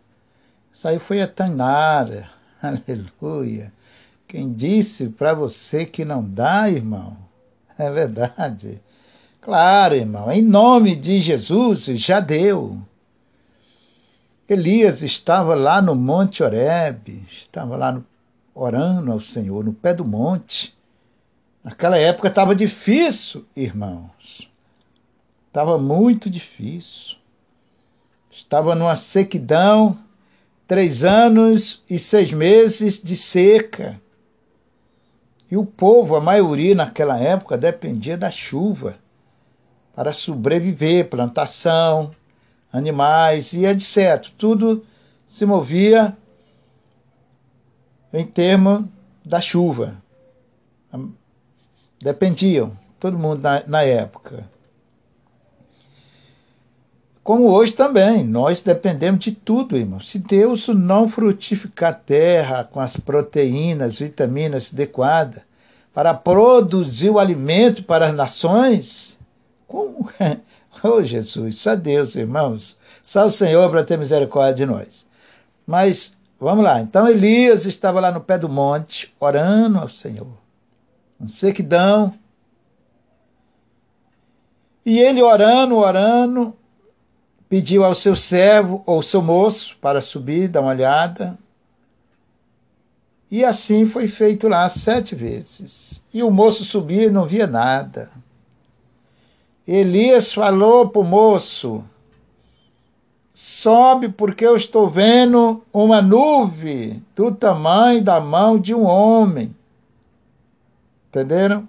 Isso 0.72 0.88
aí 0.88 1.00
foi 1.00 1.20
a 1.20 1.28
Tainara, 1.28 2.30
Aleluia. 2.62 3.74
Quem 4.28 4.54
disse 4.54 5.10
para 5.10 5.34
você 5.34 5.84
que 5.84 6.06
não 6.06 6.24
dá, 6.24 6.70
irmão? 6.70 7.18
É 7.76 7.90
verdade. 7.90 8.80
Claro, 9.42 9.96
irmão, 9.96 10.32
em 10.32 10.44
nome 10.44 10.96
de 10.96 11.20
Jesus 11.20 11.86
já 11.86 12.20
deu. 12.20 12.78
Elias 14.48 15.02
estava 15.02 15.56
lá 15.56 15.82
no 15.82 15.96
Monte 15.96 16.44
Horebe, 16.44 17.26
estava 17.32 17.76
lá 17.76 17.94
no, 17.94 18.06
orando 18.54 19.12
ao 19.12 19.20
Senhor, 19.20 19.66
no 19.66 19.74
pé 19.74 19.92
do 19.92 20.06
monte. 20.06 20.78
Naquela 21.64 21.98
época 21.98 22.28
estava 22.28 22.54
difícil, 22.54 23.44
irmãos. 23.56 24.51
Estava 25.52 25.78
muito 25.78 26.30
difícil. 26.30 27.18
Estava 28.32 28.74
numa 28.74 28.96
sequidão, 28.96 30.00
três 30.66 31.04
anos 31.04 31.84
e 31.90 32.00
seis 32.00 32.32
meses 32.32 33.04
de 33.04 33.18
seca. 33.18 34.00
E 35.52 35.58
o 35.58 35.66
povo, 35.66 36.16
a 36.16 36.22
maioria 36.22 36.74
naquela 36.74 37.20
época, 37.20 37.58
dependia 37.58 38.18
da 38.18 38.32
chuva 38.32 38.96
para 39.94 40.14
sobreviver, 40.14 41.10
plantação, 41.10 42.16
animais 42.72 43.52
e 43.52 43.66
etc. 43.66 44.32
Tudo 44.38 44.86
se 45.28 45.46
movia 45.46 46.16
em 48.14 48.26
termos 48.26 48.86
da 49.26 49.42
chuva. 49.42 50.02
Dependiam, 52.02 52.72
todo 52.98 53.20
mundo 53.20 53.42
na, 53.42 53.62
na 53.68 53.84
época. 53.84 54.50
Como 57.24 57.52
hoje 57.52 57.74
também, 57.74 58.24
nós 58.24 58.62
dependemos 58.62 59.24
de 59.24 59.32
tudo, 59.32 59.78
irmão. 59.78 60.00
Se 60.00 60.18
Deus 60.18 60.68
não 60.70 61.08
frutificar 61.08 61.92
a 61.92 61.96
terra 61.96 62.64
com 62.64 62.80
as 62.80 62.98
proteínas, 62.98 64.00
vitaminas 64.00 64.72
adequadas 64.74 65.44
para 65.94 66.14
produzir 66.14 67.10
o 67.10 67.20
alimento 67.20 67.84
para 67.84 68.08
as 68.08 68.16
nações, 68.16 69.18
como 69.68 70.10
Oh, 70.84 71.04
Jesus, 71.04 71.58
só 71.58 71.76
Deus, 71.76 72.16
irmãos. 72.16 72.78
Só 73.04 73.26
o 73.26 73.30
Senhor 73.30 73.70
para 73.70 73.84
ter 73.84 73.98
misericórdia 73.98 74.66
de 74.66 74.66
nós. 74.66 75.06
Mas, 75.66 76.16
vamos 76.40 76.64
lá. 76.64 76.82
Então, 76.82 77.08
Elias 77.08 77.66
estava 77.66 78.00
lá 78.00 78.12
no 78.12 78.22
pé 78.22 78.38
do 78.38 78.50
monte, 78.50 79.14
orando 79.20 79.78
ao 79.78 79.90
Senhor. 79.90 80.28
Um 81.20 81.28
sequidão. 81.28 82.14
E 84.84 85.00
ele 85.00 85.22
orando, 85.22 85.76
orando, 85.76 86.58
pediu 87.52 87.84
ao 87.84 87.94
seu 87.94 88.16
servo 88.16 88.82
ou 88.86 89.04
seu 89.04 89.22
moço 89.22 89.76
para 89.82 90.00
subir, 90.00 90.48
dar 90.48 90.62
uma 90.62 90.70
olhada. 90.70 91.38
E 93.30 93.44
assim 93.44 93.86
foi 93.86 94.08
feito 94.08 94.48
lá 94.48 94.70
sete 94.70 95.16
vezes. 95.16 96.02
E 96.14 96.24
o 96.24 96.32
moço 96.32 96.64
subia 96.64 97.08
e 97.08 97.10
não 97.10 97.28
via 97.28 97.46
nada. 97.46 98.10
Elias 99.68 100.32
falou 100.32 100.88
para 100.88 101.02
o 101.02 101.04
moço: 101.04 101.84
Sobe, 103.34 104.08
porque 104.08 104.46
eu 104.46 104.56
estou 104.56 104.90
vendo 104.90 105.62
uma 105.74 106.02
nuvem 106.02 107.06
do 107.14 107.34
tamanho 107.34 108.02
da 108.02 108.22
mão 108.22 108.58
de 108.58 108.74
um 108.74 108.86
homem. 108.86 109.54
Entenderam? 111.10 111.68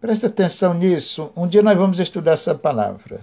Presta 0.00 0.28
atenção 0.28 0.72
nisso. 0.72 1.30
Um 1.36 1.46
dia 1.46 1.62
nós 1.62 1.76
vamos 1.76 1.98
estudar 1.98 2.32
essa 2.32 2.54
palavra. 2.54 3.20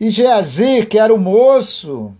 E 0.00 0.08
Geazi, 0.08 0.86
que 0.86 0.98
era 0.98 1.12
o 1.12 1.20
moço 1.20 2.14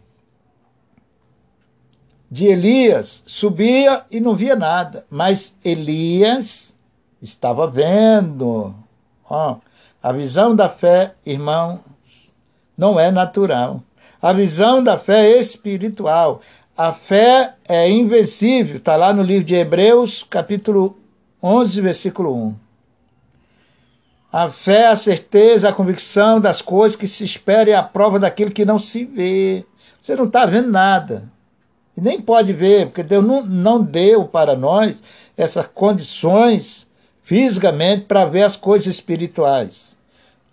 de 2.31 2.47
Elias, 2.47 3.23
subia 3.25 4.05
e 4.11 4.21
não 4.21 4.37
via 4.37 4.55
nada. 4.55 5.07
Mas 5.11 5.55
Elias 5.65 6.75
estava 7.23 7.67
vendo. 7.67 8.75
Ó, 9.29 9.57
a 10.03 10.13
visão 10.13 10.55
da 10.55 10.69
fé, 10.69 11.15
irmão, 11.25 11.81
não 12.77 13.01
é 13.01 13.11
natural. 13.11 13.83
A 14.21 14.35
visão 14.35 14.83
da 14.83 14.99
fé 14.99 15.33
é 15.33 15.41
espiritual. 15.41 16.43
A 16.77 16.93
fé 16.93 17.55
é 17.67 17.91
invencível. 17.91 18.77
Está 18.77 18.95
lá 18.95 19.11
no 19.11 19.23
livro 19.23 19.45
de 19.45 19.55
Hebreus, 19.55 20.23
capítulo 20.23 20.99
11, 21.43 21.81
versículo 21.81 22.35
1. 22.35 22.70
A 24.33 24.49
fé, 24.49 24.87
a 24.87 24.97
certeza, 24.97 25.69
a 25.69 25.73
convicção 25.73 26.41
das 26.41 26.63
coisas 26.63 26.97
que 26.97 27.09
se 27.09 27.25
espera 27.25 27.71
e 27.71 27.75
a 27.75 27.83
prova 27.83 28.19
daquilo 28.19 28.51
que 28.51 28.65
não 28.65 28.79
se 28.79 29.05
vê. 29.05 29.65
Você 30.01 30.15
não 30.15 30.27
está 30.27 30.47
vendo 30.47 30.71
nada. 30.71 31.25
E 31.97 32.01
nem 32.01 32.21
pode 32.21 32.53
ver, 32.53 32.87
porque 32.87 33.03
Deus 33.03 33.25
não, 33.25 33.45
não 33.45 33.83
deu 33.83 34.25
para 34.25 34.55
nós 34.55 35.03
essas 35.37 35.67
condições 35.67 36.87
fisicamente 37.23 38.07
para 38.07 38.25
ver 38.25 38.43
as 38.43 38.57
coisas 38.57 38.87
espirituais. 38.87 39.97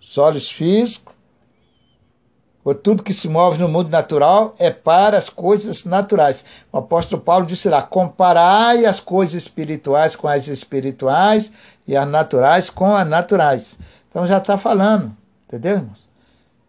Os 0.00 0.18
olhos 0.18 0.50
físicos, 0.50 1.14
ou 2.68 2.74
tudo 2.74 3.02
que 3.02 3.14
se 3.14 3.28
move 3.28 3.58
no 3.58 3.66
mundo 3.66 3.88
natural, 3.88 4.54
é 4.58 4.70
para 4.70 5.16
as 5.16 5.30
coisas 5.30 5.86
naturais. 5.86 6.44
O 6.70 6.76
apóstolo 6.76 7.22
Paulo 7.22 7.46
disse 7.46 7.66
lá: 7.68 7.80
comparai 7.80 8.84
as 8.84 9.00
coisas 9.00 9.34
espirituais 9.34 10.14
com 10.14 10.28
as 10.28 10.48
espirituais 10.48 11.50
e 11.86 11.96
as 11.96 12.06
naturais 12.06 12.68
com 12.68 12.94
as 12.94 13.08
naturais. 13.08 13.78
Então 14.10 14.26
já 14.26 14.36
está 14.36 14.58
falando, 14.58 15.16
entendeu, 15.46 15.76
irmãos? 15.76 16.06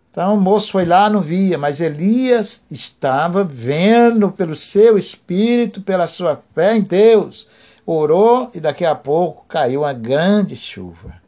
Então 0.09 0.35
o 0.35 0.41
moço 0.41 0.71
foi 0.71 0.85
lá, 0.85 1.09
não 1.09 1.19
via, 1.19 1.57
mas 1.57 1.81
Elias 1.81 2.61
estava 2.71 3.43
vendo 3.43 4.31
pelo 4.31 4.55
seu 4.55 4.97
espírito, 4.97 5.81
pela 5.81 6.07
sua 6.07 6.41
fé 6.55 6.77
em 6.77 6.81
Deus. 6.81 7.45
Orou 7.85 8.49
e 8.53 8.61
daqui 8.61 8.85
a 8.85 8.95
pouco 8.95 9.43
caiu 9.49 9.81
uma 9.81 9.91
grande 9.91 10.55
chuva. 10.55 11.18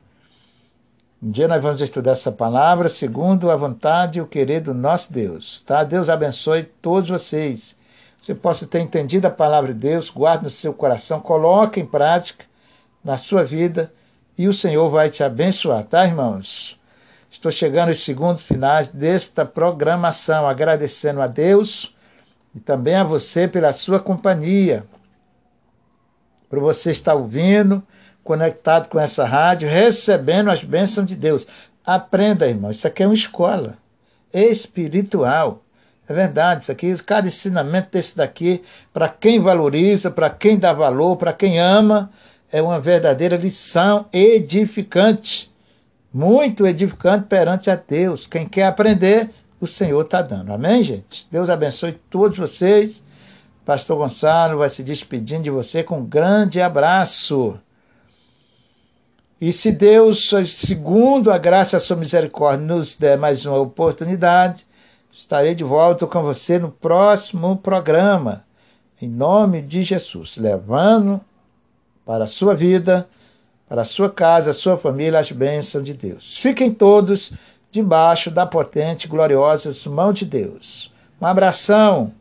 Um 1.23 1.29
dia 1.29 1.47
nós 1.47 1.61
vamos 1.61 1.79
estudar 1.81 2.13
essa 2.13 2.31
palavra 2.31 2.89
segundo 2.89 3.51
a 3.51 3.55
vontade 3.55 4.17
e 4.17 4.21
o 4.23 4.25
querer 4.25 4.59
do 4.59 4.73
nosso 4.73 5.13
Deus. 5.13 5.61
Tá? 5.61 5.83
Deus 5.83 6.09
abençoe 6.09 6.63
todos 6.63 7.11
vocês. 7.11 7.75
Você 8.17 8.33
possa 8.33 8.65
ter 8.65 8.79
entendido 8.79 9.27
a 9.27 9.31
palavra 9.31 9.71
de 9.71 9.79
Deus, 9.81 10.09
guarde 10.09 10.45
no 10.45 10.49
seu 10.49 10.73
coração, 10.73 11.19
coloque 11.19 11.79
em 11.79 11.85
prática 11.85 12.43
na 13.03 13.19
sua 13.19 13.43
vida 13.43 13.93
e 14.35 14.47
o 14.47 14.53
Senhor 14.53 14.89
vai 14.89 15.11
te 15.11 15.23
abençoar, 15.23 15.83
tá, 15.83 16.03
irmãos? 16.07 16.79
Estou 17.29 17.51
chegando 17.51 17.89
aos 17.89 17.99
segundos 17.99 18.41
finais 18.41 18.87
desta 18.87 19.45
programação, 19.45 20.47
agradecendo 20.47 21.21
a 21.21 21.27
Deus 21.27 21.95
e 22.55 22.59
também 22.59 22.95
a 22.95 23.03
você 23.03 23.47
pela 23.47 23.71
sua 23.71 23.99
companhia, 23.99 24.85
por 26.49 26.59
você 26.59 26.89
estar 26.89 27.13
ouvindo, 27.13 27.83
conectado 28.23 28.87
com 28.87 28.99
essa 28.99 29.25
rádio, 29.25 29.67
recebendo 29.67 30.49
as 30.49 30.63
bênçãos 30.63 31.07
de 31.07 31.15
Deus. 31.15 31.47
Aprenda, 31.85 32.47
irmão, 32.47 32.71
isso 32.71 32.87
aqui 32.87 33.03
é 33.03 33.07
uma 33.07 33.13
escola 33.13 33.77
espiritual. 34.33 35.63
É 36.07 36.13
verdade, 36.13 36.63
isso 36.63 36.71
aqui, 36.71 36.93
cada 37.03 37.27
ensinamento 37.27 37.89
desse 37.91 38.17
daqui, 38.17 38.61
para 38.93 39.07
quem 39.07 39.39
valoriza, 39.39 40.11
para 40.11 40.29
quem 40.29 40.57
dá 40.57 40.73
valor, 40.73 41.15
para 41.15 41.31
quem 41.31 41.59
ama, 41.59 42.11
é 42.51 42.61
uma 42.61 42.79
verdadeira 42.79 43.37
lição 43.37 44.05
edificante, 44.11 45.49
muito 46.13 46.67
edificante 46.67 47.27
perante 47.27 47.71
a 47.71 47.75
Deus. 47.75 48.27
Quem 48.27 48.45
quer 48.45 48.65
aprender, 48.65 49.29
o 49.59 49.65
Senhor 49.65 50.01
está 50.01 50.21
dando. 50.21 50.51
Amém, 50.51 50.83
gente? 50.83 51.25
Deus 51.31 51.49
abençoe 51.49 51.93
todos 52.09 52.37
vocês. 52.37 53.01
Pastor 53.63 53.97
Gonçalo 53.97 54.57
vai 54.57 54.69
se 54.69 54.83
despedindo 54.83 55.43
de 55.43 55.49
você 55.49 55.81
com 55.81 55.99
um 55.99 56.05
grande 56.05 56.59
abraço. 56.59 57.57
E 59.41 59.51
se 59.51 59.71
Deus, 59.71 60.29
segundo 60.45 61.31
a 61.31 61.37
graça 61.39 61.75
e 61.75 61.77
a 61.77 61.79
sua 61.79 61.97
misericórdia, 61.97 62.63
nos 62.63 62.95
der 62.95 63.17
mais 63.17 63.43
uma 63.43 63.57
oportunidade, 63.57 64.67
estarei 65.11 65.55
de 65.55 65.63
volta 65.63 66.05
com 66.05 66.21
você 66.21 66.59
no 66.59 66.69
próximo 66.69 67.57
programa. 67.57 68.45
Em 69.01 69.09
nome 69.09 69.63
de 69.63 69.81
Jesus, 69.81 70.37
levando 70.37 71.19
para 72.05 72.25
a 72.25 72.27
sua 72.27 72.53
vida, 72.53 73.09
para 73.67 73.81
a 73.81 73.85
sua 73.85 74.11
casa, 74.11 74.51
a 74.51 74.53
sua 74.53 74.77
família, 74.77 75.17
as 75.17 75.31
bênçãos 75.31 75.83
de 75.83 75.95
Deus. 75.95 76.37
Fiquem 76.37 76.71
todos 76.71 77.33
debaixo 77.71 78.29
da 78.29 78.45
potente 78.45 79.05
e 79.05 79.07
gloriosa 79.07 79.71
mão 79.89 80.13
de 80.13 80.23
Deus. 80.23 80.93
Um 81.19 81.25
abração 81.25 82.13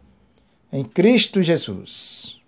em 0.73 0.83
Cristo 0.83 1.43
Jesus. 1.43 2.40